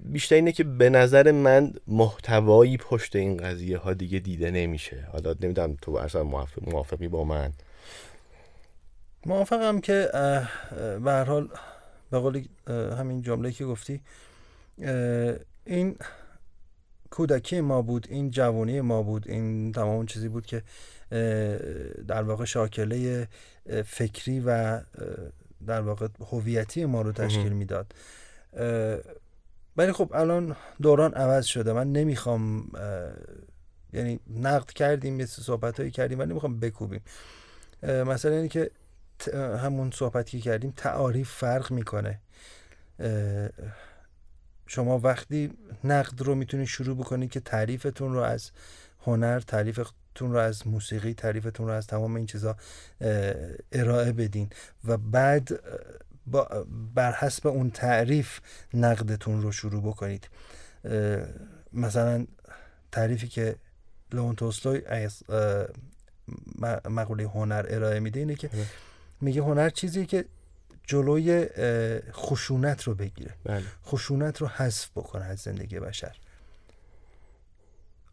بیشتر 0.00 0.34
اینه 0.34 0.52
که 0.52 0.64
به 0.64 0.90
نظر 0.90 1.30
من 1.32 1.72
محتوایی 1.86 2.76
پشت 2.76 3.16
این 3.16 3.36
قضیه 3.36 3.78
ها 3.78 3.94
دیگه 3.94 4.18
دیده 4.18 4.50
نمیشه. 4.50 5.08
حالا 5.12 5.34
نمی‌دونم 5.40 5.76
تو 5.82 5.96
اصلا 5.96 6.24
موافق 6.24 6.68
موافقی 6.68 7.08
با 7.08 7.24
من؟ 7.24 7.52
موافقم 9.26 9.80
که 9.80 10.10
به 11.04 11.10
هر 11.10 11.24
حال 11.24 11.48
به 12.10 12.18
قولی 12.18 12.48
اه، 12.66 12.98
همین 12.98 13.22
جمله 13.22 13.52
که 13.52 13.64
گفتی 13.64 14.00
این 15.64 15.96
کودکی 17.10 17.60
ما 17.60 17.82
بود 17.82 18.06
این 18.10 18.30
جوانی 18.30 18.80
ما 18.80 19.02
بود 19.02 19.28
این 19.28 19.72
تمام 19.72 19.96
اون 19.96 20.06
چیزی 20.06 20.28
بود 20.28 20.46
که 20.46 20.62
در 22.08 22.22
واقع 22.22 22.44
شاکله 22.44 23.28
فکری 23.84 24.42
و 24.46 24.80
در 25.66 25.80
واقع 25.80 26.08
هویتی 26.20 26.84
ما 26.84 27.02
رو 27.02 27.12
تشکیل 27.12 27.52
می‌داد. 27.52 27.94
ولی 29.76 29.92
خب 29.92 30.10
الان 30.14 30.56
دوران 30.82 31.14
عوض 31.14 31.44
شده. 31.44 31.72
من 31.72 31.92
نمی‌خوام 31.92 32.70
یعنی 33.92 34.20
نقد 34.36 34.70
کردیم 34.70 35.20
یه 35.20 35.26
صحبت 35.26 35.80
هایی 35.80 35.90
کردیم 35.90 36.18
ولی 36.18 36.30
نمی‌خوام 36.30 36.60
بکوبیم. 36.60 37.00
مثلا 37.82 38.32
اینه 38.32 38.48
که 38.48 38.70
همون 39.34 39.90
صحبتی 39.90 40.40
که 40.40 40.50
کردیم 40.50 40.72
تعاریف 40.76 41.30
فرق 41.30 41.72
می‌کنه. 41.72 42.20
شما 44.68 44.98
وقتی 44.98 45.50
نقد 45.84 46.22
رو 46.22 46.34
می‌تونید 46.34 46.66
شروع 46.66 46.96
بکنید 46.96 47.30
که 47.30 47.40
تعریفتون 47.40 48.12
رو 48.12 48.20
از 48.20 48.50
هنر 49.00 49.40
تعریفتون 49.40 50.32
رو 50.32 50.38
از 50.38 50.66
موسیقی 50.66 51.14
تعریفتون 51.14 51.66
رو 51.66 51.72
از 51.72 51.86
تمام 51.86 52.14
این 52.14 52.26
چیزا 52.26 52.56
ارائه 53.72 54.12
بدین 54.12 54.50
و 54.84 54.96
بعد 54.96 55.60
با 56.26 56.66
بر 56.94 57.12
حسب 57.12 57.46
اون 57.46 57.70
تعریف 57.70 58.40
نقدتون 58.74 59.42
رو 59.42 59.52
شروع 59.52 59.82
بکنید 59.82 60.28
مثلا 61.72 62.26
تعریفی 62.92 63.28
که 63.28 63.56
لئون 64.12 64.34
تولستوی 64.34 64.84
از 64.84 65.22
مقوله 66.84 67.24
هنر 67.24 67.66
ارائه 67.68 68.00
میده 68.00 68.20
اینه 68.20 68.34
که 68.34 68.48
بله. 68.48 68.66
میگه 69.20 69.42
هنر 69.42 69.70
چیزی 69.70 70.06
که 70.06 70.24
جلوی 70.88 71.46
خشونت 72.12 72.82
رو 72.82 72.94
بگیره. 72.94 73.34
بله. 73.44 73.62
خشونت 73.86 74.40
رو 74.40 74.46
حذف 74.46 74.90
بکنه 74.96 75.24
از 75.24 75.38
زندگی 75.38 75.80
بشر. 75.80 76.16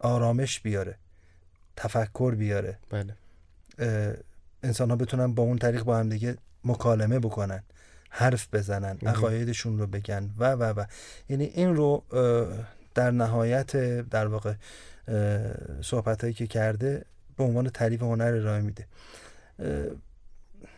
آرامش 0.00 0.60
بیاره. 0.60 0.94
تفکر 1.76 2.34
بیاره. 2.34 2.78
بله. 2.90 3.16
انسان 4.62 4.90
ها 4.90 4.96
بتونن 4.96 5.34
با 5.34 5.42
اون 5.42 5.58
طریق 5.58 5.82
با 5.82 5.98
هم 5.98 6.08
دیگه 6.08 6.36
مکالمه 6.64 7.18
بکنن 7.18 7.62
حرف 8.10 8.48
بزنن. 8.54 8.98
عقایدشون 9.06 9.78
رو 9.78 9.86
بگن 9.86 10.30
و 10.38 10.52
و 10.52 10.62
و. 10.62 10.84
یعنی 11.28 11.44
این 11.44 11.76
رو 11.76 12.02
در 12.94 13.10
نهایت 13.10 13.76
در 14.00 14.26
واقع 14.26 14.54
صحبت 15.82 16.20
هایی 16.20 16.34
که 16.34 16.46
کرده 16.46 17.04
به 17.36 17.44
عنوان 17.44 17.68
تعریف 17.68 18.02
هنر 18.02 18.24
ارائه 18.24 18.60
میده. 18.60 18.86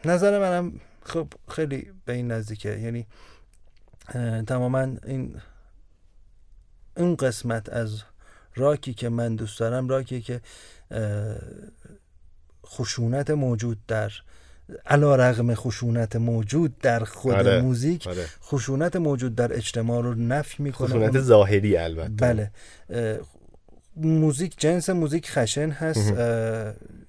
نظر 0.04 0.38
منم 0.38 0.80
خب 1.08 1.28
خیلی 1.48 1.92
به 2.04 2.12
این 2.12 2.32
نزدیکه. 2.32 2.78
یعنی 2.78 3.06
تماما 4.46 4.86
این 5.06 5.36
اون 6.96 7.16
قسمت 7.16 7.68
از 7.68 8.02
راکی 8.54 8.94
که 8.94 9.08
من 9.08 9.36
دوست 9.36 9.60
دارم 9.60 9.88
راکی 9.88 10.20
که 10.20 10.40
خشونت 12.66 13.30
موجود 13.30 13.86
در 13.86 14.12
علا 14.86 15.16
رغم 15.16 15.54
خشونت 15.54 16.16
موجود 16.16 16.78
در 16.78 17.04
خود 17.04 17.34
آره، 17.34 17.60
موزیک 17.60 18.06
آره. 18.06 18.26
خشونت 18.42 18.96
موجود 18.96 19.34
در 19.34 19.52
اجتماع 19.52 20.02
رو 20.02 20.14
نفی 20.14 20.62
می‌کنه. 20.62 20.88
خشونت 20.88 21.20
ظاهری 21.20 21.76
البته. 21.76 22.08
بله. 22.08 22.50
موزیک 24.02 24.54
جنس 24.58 24.90
موزیک 24.90 25.30
خشن 25.30 25.70
هست 25.70 26.12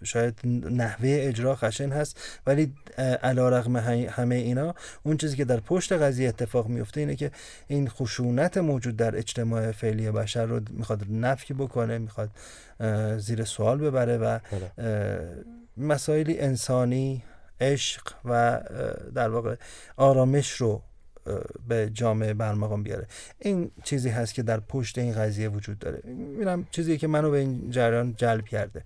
شاید 0.03 0.39
نحوه 0.71 1.09
اجرا 1.21 1.55
خشن 1.55 1.89
هست 1.89 2.19
ولی 2.47 2.73
علا 3.23 3.49
رغم 3.49 3.75
همه 4.09 4.35
اینا 4.35 4.75
اون 5.03 5.17
چیزی 5.17 5.37
که 5.37 5.45
در 5.45 5.59
پشت 5.59 5.93
قضیه 5.93 6.29
اتفاق 6.29 6.67
میفته 6.67 6.99
اینه 6.99 7.15
که 7.15 7.31
این 7.67 7.89
خشونت 7.89 8.57
موجود 8.57 8.97
در 8.97 9.17
اجتماع 9.17 9.71
فعلی 9.71 10.11
بشر 10.11 10.45
رو 10.45 10.59
می‌خواد 10.69 11.05
نفی 11.11 11.53
بکنه 11.53 11.97
می‌خواد 11.97 12.29
زیر 13.17 13.43
سوال 13.43 13.77
ببره 13.77 14.17
و 14.17 14.39
بله. 14.77 15.29
مسائلی 15.77 16.39
انسانی 16.39 17.23
عشق 17.61 18.13
و 18.25 18.61
در 19.15 19.29
واقع 19.29 19.55
آرامش 19.97 20.51
رو 20.51 20.81
به 21.67 21.89
جامعه 21.93 22.33
برمقام 22.33 22.83
بیاره. 22.83 23.07
این 23.39 23.71
چیزی 23.83 24.09
هست 24.09 24.33
که 24.33 24.43
در 24.43 24.59
پشت 24.59 24.97
این 24.97 25.13
قضیه 25.13 25.49
وجود 25.49 25.79
داره. 25.79 26.01
میرم 26.37 26.67
چیزی 26.71 26.97
که 26.97 27.07
منو 27.07 27.31
به 27.31 27.37
این 27.37 27.71
جریان 27.71 28.13
جلب 28.17 28.45
کرده. 28.45 28.83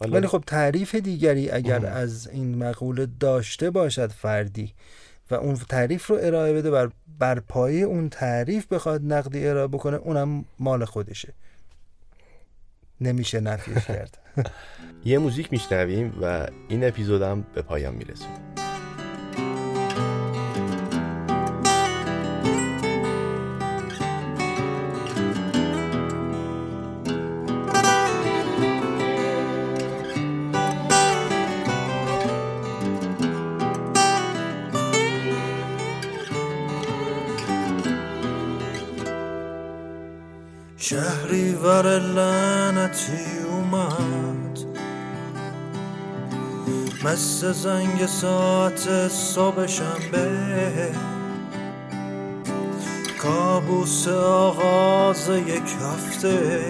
ولی 0.00 0.26
خب 0.26 0.44
تعریف 0.46 0.94
دیگری 0.94 1.50
اگر 1.50 1.86
ام. 1.86 1.92
از 1.92 2.28
این 2.28 2.58
مقوله 2.58 3.08
داشته 3.20 3.70
باشد 3.70 4.10
فردی 4.10 4.74
و 5.30 5.34
اون 5.34 5.54
تعریف 5.54 6.06
رو 6.06 6.18
ارائه 6.20 6.52
بده 6.52 6.70
بر, 6.70 6.90
بر 7.18 7.40
پایه 7.40 7.84
اون 7.84 8.08
تعریف 8.08 8.72
بخواد 8.72 9.02
نقدی 9.04 9.48
ارائه 9.48 9.66
بکنه 9.66 9.96
اونم 9.96 10.44
مال 10.58 10.84
خودشه. 10.84 11.32
نمیشه 13.00 13.40
نفیش 13.40 13.84
کرد. 13.84 14.18
یه 15.04 15.18
موزیک 15.18 15.52
میشنویم 15.52 16.18
و 16.22 16.46
این 16.68 16.84
اپیزودم 16.84 17.46
به 17.54 17.62
پایان 17.62 17.94
می‌رسیم 17.94 18.49
ور 41.80 41.98
لعنتی 41.98 43.26
اومد. 43.50 44.58
مثل 47.04 47.52
زنگ 47.52 48.06
ساعت 48.06 49.08
صبح 49.08 49.66
شنبه. 49.66 50.28
کابوس 53.22 54.08
آغاز 54.08 55.28
یک 55.28 55.62
هفته. 55.62 56.60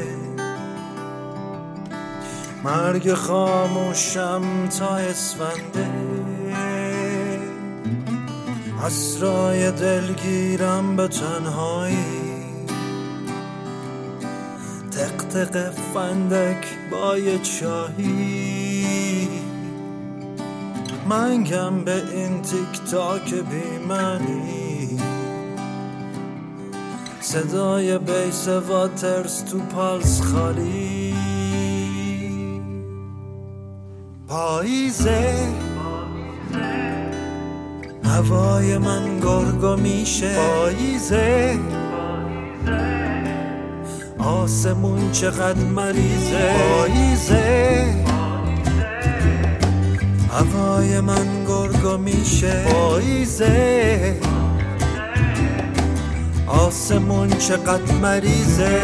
مرگ 2.65 3.15
خاموشم 3.15 4.43
تا 4.79 4.97
اسفنده. 4.97 5.91
اسرای 8.87 9.71
دلگیرم 9.71 10.97
به 10.97 11.09
تنهایی. 11.09 12.20
تق 15.31 15.71
فندک 15.95 16.67
با 16.91 17.19
یه 17.19 17.39
چاهی. 17.39 19.29
منگم 21.09 21.85
به 21.85 22.03
این 22.15 22.43
تیک 22.43 22.91
تاک 22.91 23.35
بیمنی. 23.35 24.99
صدای 27.21 27.99
بیس 27.99 28.49
واترز 28.49 29.45
تو 29.45 29.59
پالس 29.59 30.21
خالی. 30.21 31.15
پاییزه 34.29 35.49
هوای 38.05 38.79
من 38.79 39.21
گرگو 39.21 39.77
میشه. 39.77 40.37
پاییزه 40.37 41.59
آسمون 44.25 45.13
چقدر 45.13 45.65
مریضه. 45.65 46.53
پاییزه 46.53 47.95
هوای 50.31 51.01
من 51.01 51.45
گرگو 51.49 51.99
میشه. 51.99 52.65
پاییزه 52.65 54.17
آسمون 56.47 57.29
چقدر 57.29 57.95
مریضه. 58.03 58.83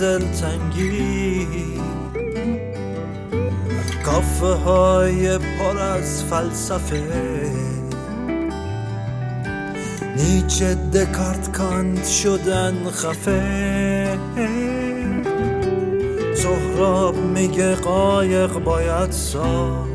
یه 0.00 0.04
بندل 0.08 0.32
تنگی 0.32 1.46
کافه 4.04 4.46
های 4.46 5.38
پر 5.38 5.78
از 5.78 6.24
فلسفه. 6.24 7.02
نیچه 10.16 10.74
دکارت 10.74 11.52
کانت 11.52 12.06
شدن 12.06 12.90
خفه. 12.90 14.18
سهراب 16.34 17.16
میگه 17.16 17.74
قایق 17.74 18.52
باید 18.52 19.12
ساخت. 19.12 19.88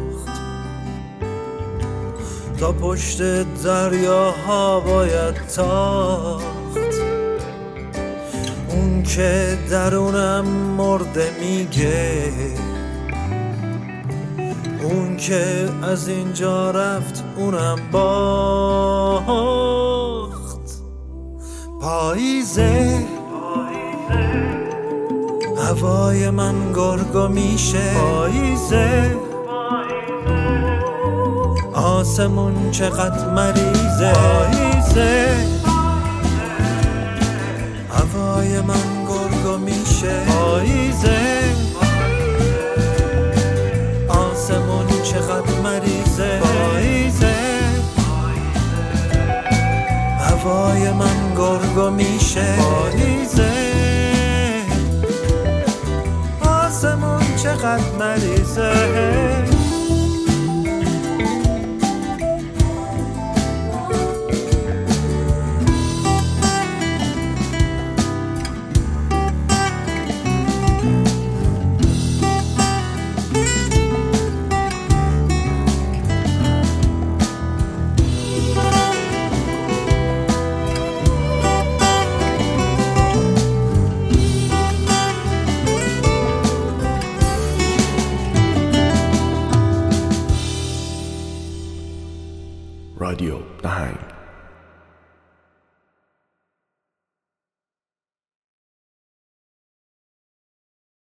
تا 2.59 2.71
پشت 2.71 3.21
دریاها 3.63 4.79
باید 4.79 5.35
تاخت. 5.55 6.42
که 9.01 9.57
درونم 9.69 10.45
مرده 10.77 11.31
میگه. 11.39 12.31
اون 14.83 15.17
که 15.17 15.69
از 15.83 16.07
اینجا 16.07 16.71
رفت 16.71 17.23
اونم 17.37 17.79
باخت. 17.91 19.33
پاییزه. 21.81 23.05
هوای 25.57 26.29
من 26.29 26.73
گرگو 26.75 27.27
میشه. 27.27 27.93
پاییزه. 27.93 29.15
آسمون 31.73 32.71
چقدر 32.71 33.29
مریضه. 33.29 34.13
پاییزه. 34.13 35.62
پاییزه 40.53 41.19
آسمون 44.07 44.87
چقدر 45.03 45.53
مریضه. 45.63 46.39
پاییزه 46.39 47.35
هوای 50.19 50.91
من 50.91 51.35
گرگو 51.37 51.89
میشه. 51.89 52.55
پاییزه 52.55 53.51
آسمون 56.41 57.35
چقدر 57.43 57.83
مریضه. 57.99 59.52